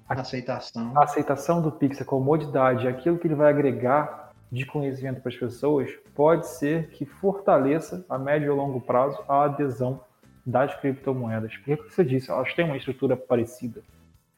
a 0.07 0.21
aceitação. 0.21 0.91
A 0.97 1.03
aceitação 1.03 1.61
do 1.61 1.71
Pix, 1.71 2.01
a 2.01 2.05
comodidade, 2.05 2.87
aquilo 2.87 3.19
que 3.19 3.27
ele 3.27 3.35
vai 3.35 3.51
agregar 3.51 4.31
de 4.51 4.65
conhecimento 4.65 5.21
para 5.21 5.29
as 5.29 5.37
pessoas, 5.37 5.91
pode 6.15 6.47
ser 6.47 6.89
que 6.89 7.05
fortaleça 7.05 8.03
a 8.09 8.17
médio 8.17 8.51
e 8.51 8.55
longo 8.55 8.81
prazo 8.81 9.23
a 9.27 9.43
adesão 9.43 10.01
das 10.43 10.75
criptomoedas. 10.77 11.55
Porque, 11.57 11.77
como 11.77 11.91
você 11.91 12.03
disse, 12.03 12.31
elas 12.31 12.51
têm 12.55 12.65
uma 12.65 12.77
estrutura 12.77 13.15
parecida. 13.15 13.83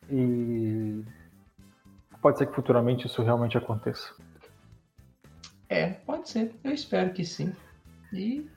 E 0.09 1.01
pode 2.21 2.38
ser 2.38 2.45
que 2.47 2.55
futuramente 2.55 3.07
isso 3.07 3.23
realmente 3.23 3.57
aconteça. 3.57 4.13
É, 5.67 5.91
pode 5.91 6.29
ser. 6.29 6.53
Eu 6.63 6.71
espero 6.71 7.13
que 7.13 7.25
sim. 7.25 7.53
E 8.13 8.49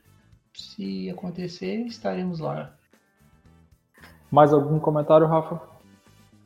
se 0.53 1.09
acontecer, 1.11 1.77
estaremos 1.87 2.41
lá. 2.41 2.75
Mais 4.31 4.53
algum 4.53 4.79
comentário, 4.79 5.27
Rafa? 5.27 5.61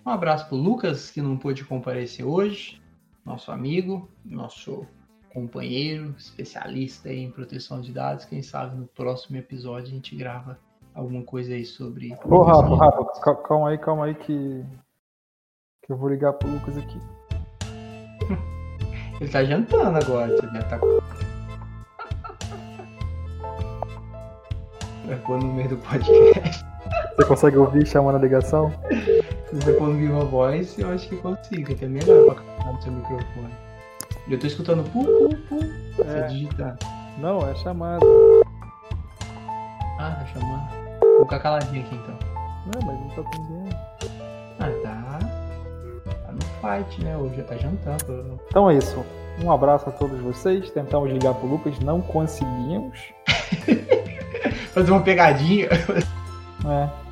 Um 0.05 0.11
abraço 0.11 0.47
para 0.47 0.57
o 0.57 0.61
Lucas, 0.61 1.11
que 1.11 1.21
não 1.21 1.37
pôde 1.37 1.65
comparecer 1.65 2.25
hoje. 2.25 2.81
Nosso 3.25 3.51
amigo, 3.51 4.09
nosso 4.25 4.87
companheiro, 5.33 6.15
especialista 6.17 7.13
em 7.13 7.31
proteção 7.31 7.81
de 7.81 7.93
dados. 7.93 8.25
Quem 8.25 8.43
sabe 8.43 8.77
no 8.77 8.87
próximo 8.87 9.37
episódio 9.37 9.89
a 9.89 9.95
gente 9.95 10.17
grava 10.17 10.59
alguma 10.95 11.23
coisa 11.23 11.55
aí 11.55 11.65
sobre. 11.65 12.17
Ô, 12.25 12.43
Rafa, 12.43 12.75
Rafa, 12.75 13.35
calma 13.43 13.71
aí, 13.71 13.79
calma 13.79 14.05
aí 14.07 14.15
que 14.15 14.65
que 15.89 15.93
eu 15.93 15.97
vou 15.97 16.11
ligar 16.11 16.35
pro 16.35 16.51
Lucas 16.51 16.77
aqui. 16.77 17.01
Ele 19.19 19.31
tá 19.31 19.43
jantando 19.43 19.99
agora, 19.99 20.37
você 20.37 20.47
já 20.47 20.63
tá. 20.65 20.79
Vai 25.07 25.17
pôr 25.25 25.39
no 25.43 25.55
meio 25.55 25.71
do 25.71 25.79
podcast. 25.79 26.63
Você 27.17 27.25
consegue 27.27 27.57
ouvir 27.57 27.87
chamando 27.87 28.17
a 28.17 28.19
ligação? 28.19 28.71
Se 29.49 29.57
você 29.57 29.73
pôr 29.73 29.89
no 29.89 29.95
Viva 29.95 30.25
Voz, 30.27 30.79
eu 30.79 30.91
acho 30.91 31.09
que 31.09 31.17
consigo, 31.17 31.75
que 31.75 31.85
é 31.87 31.89
melhor 31.89 32.27
pra 32.27 32.35
captar 32.35 32.75
no 32.75 32.83
seu 32.83 32.93
microfone. 32.93 33.55
Eu 34.29 34.39
tô 34.39 34.47
escutando 34.47 34.85
pu, 34.91 35.05
pu, 35.05 35.37
pu. 35.49 35.59
Você 35.97 36.19
é. 36.19 36.27
digitar. 36.27 36.77
Não, 37.17 37.49
é 37.49 37.55
chamada. 37.55 38.05
Ah, 39.99 40.17
tá 40.21 40.27
chamando. 40.35 40.69
Vou 41.01 41.25
ficar 41.25 41.41
caladinho 41.41 41.83
aqui 41.83 41.95
então. 41.95 42.19
Não, 42.67 42.87
mas 42.87 43.01
não 43.01 43.09
tá 43.09 43.23
atendendo. 43.23 43.68
Fight, 46.69 47.03
né? 47.03 47.17
Hoje 47.17 47.37
já 47.37 47.45
tá 47.45 47.57
jantando. 47.57 48.39
Então 48.49 48.71
é 48.71 48.77
isso. 48.77 49.05
Um 49.43 49.51
abraço 49.51 49.89
a 49.89 49.93
todos 49.93 50.21
vocês. 50.21 50.71
Tentamos 50.71 51.11
ligar 51.11 51.35
pro 51.35 51.49
Lucas, 51.49 51.79
não 51.81 52.01
conseguimos. 52.01 52.99
Fazer 54.75 54.91
uma 54.91 55.01
pegadinha. 55.01 55.69
É. 56.67 57.08